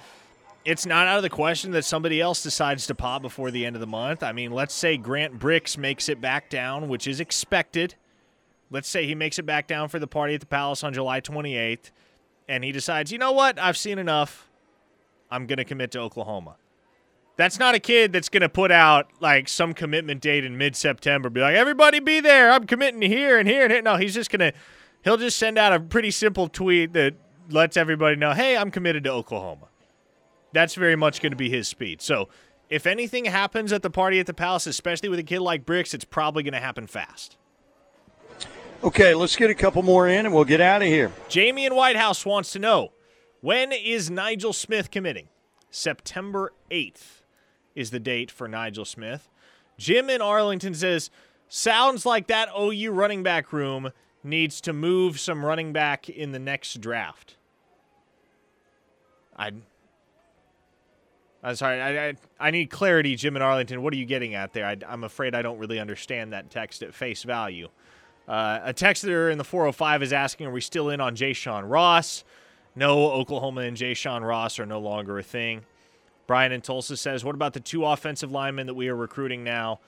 [0.64, 3.76] it's not out of the question that somebody else decides to pop before the end
[3.76, 4.22] of the month.
[4.22, 7.96] I mean, let's say Grant Brix makes it back down, which is expected.
[8.70, 11.20] Let's say he makes it back down for the party at the Palace on July
[11.20, 11.90] 28th,
[12.48, 14.48] and he decides, you know what, I've seen enough.
[15.30, 16.56] I'm going to commit to Oklahoma.
[17.36, 20.76] That's not a kid that's going to put out like some commitment date in mid
[20.76, 22.50] September, be like, everybody be there.
[22.50, 23.82] I'm committing to here and here and here.
[23.82, 24.58] No, he's just going to,
[25.02, 27.14] he'll just send out a pretty simple tweet that
[27.50, 29.66] lets everybody know, hey, I'm committed to Oklahoma.
[30.54, 32.00] That's very much going to be his speed.
[32.00, 32.28] So
[32.70, 35.92] if anything happens at the party at the Palace, especially with a kid like Brix,
[35.92, 37.36] it's probably going to happen fast.
[38.82, 41.10] Okay, let's get a couple more in and we'll get out of here.
[41.28, 42.92] Jamie in White House wants to know
[43.40, 45.28] when is Nigel Smith committing?
[45.70, 47.22] September 8th
[47.74, 49.28] is the date for Nigel Smith.
[49.76, 51.10] Jim in Arlington says,
[51.48, 53.90] sounds like that OU running back room
[54.22, 57.36] needs to move some running back in the next draft.
[59.36, 59.52] I
[61.44, 61.80] I'm sorry.
[61.80, 63.82] I, I, I need clarity, Jim in Arlington.
[63.82, 64.64] What are you getting at there?
[64.64, 67.68] I, am afraid I don't really understand that text at face value.
[68.26, 71.66] Uh, a texter in the 405 is asking, are we still in on Jay Sean
[71.66, 72.24] Ross?
[72.74, 75.66] No, Oklahoma and Jay Sean Ross are no longer a thing.
[76.26, 79.80] Brian in Tulsa says, what about the two offensive linemen that we are recruiting now?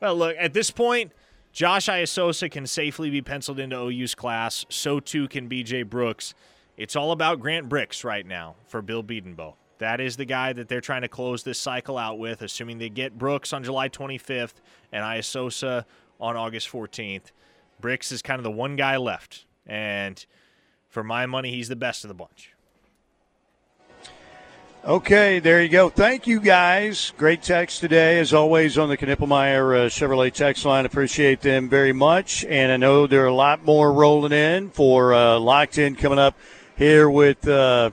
[0.00, 1.12] Well, look, at this point,
[1.52, 4.64] Josh Iasosa can safely be penciled into OU's class.
[4.70, 6.32] So too can BJ Brooks.
[6.78, 9.52] It's all about Grant Brix right now for Bill Bedenbaugh.
[9.82, 12.88] That is the guy that they're trying to close this cycle out with, assuming they
[12.88, 14.52] get Brooks on July 25th
[14.92, 15.86] and Iasosa
[16.20, 17.32] on August 14th.
[17.82, 19.44] Brix is kind of the one guy left.
[19.66, 20.24] And
[20.88, 22.52] for my money, he's the best of the bunch.
[24.84, 25.88] Okay, there you go.
[25.88, 27.12] Thank you, guys.
[27.16, 30.86] Great text today, as always, on the Knippelmeyer uh, Chevrolet text line.
[30.86, 32.44] Appreciate them very much.
[32.44, 36.20] And I know there are a lot more rolling in for uh, Locked In coming
[36.20, 36.38] up
[36.76, 37.90] here with uh,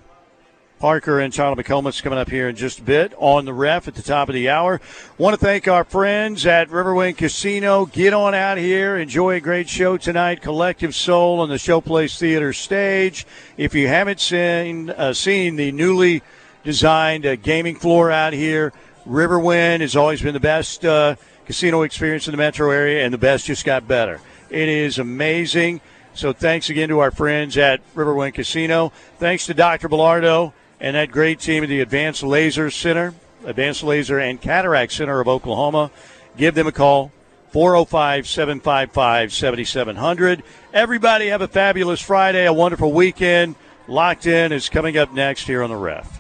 [0.80, 3.96] Parker and Charlie McComas coming up here in just a bit on the ref at
[3.96, 4.80] the top of the hour.
[5.18, 7.86] Want to thank our friends at Riverwind Casino.
[7.86, 8.96] Get on out here.
[8.96, 10.42] Enjoy a great show tonight.
[10.42, 13.28] Collective Soul on the Showplace Theater stage.
[13.58, 16.24] If you haven't seen, uh, seen the newly
[16.64, 18.72] designed uh, gaming floor out here,
[19.06, 21.16] Riverwind has always been the best uh,
[21.46, 24.22] casino experience in the metro area, and the best just got better.
[24.50, 25.82] It is amazing.
[26.14, 28.94] So thanks again to our friends at Riverwind Casino.
[29.18, 29.90] Thanks to Dr.
[29.90, 33.14] Bellardo and that great team at the Advanced Laser Center,
[33.46, 35.92] Advanced Laser and Cataract Center of Oklahoma.
[36.38, 37.12] Give them a call,
[37.52, 40.44] 405 755 7700.
[40.74, 43.56] Everybody have a fabulous Friday, a wonderful weekend.
[43.88, 46.19] Locked in is coming up next here on the ref.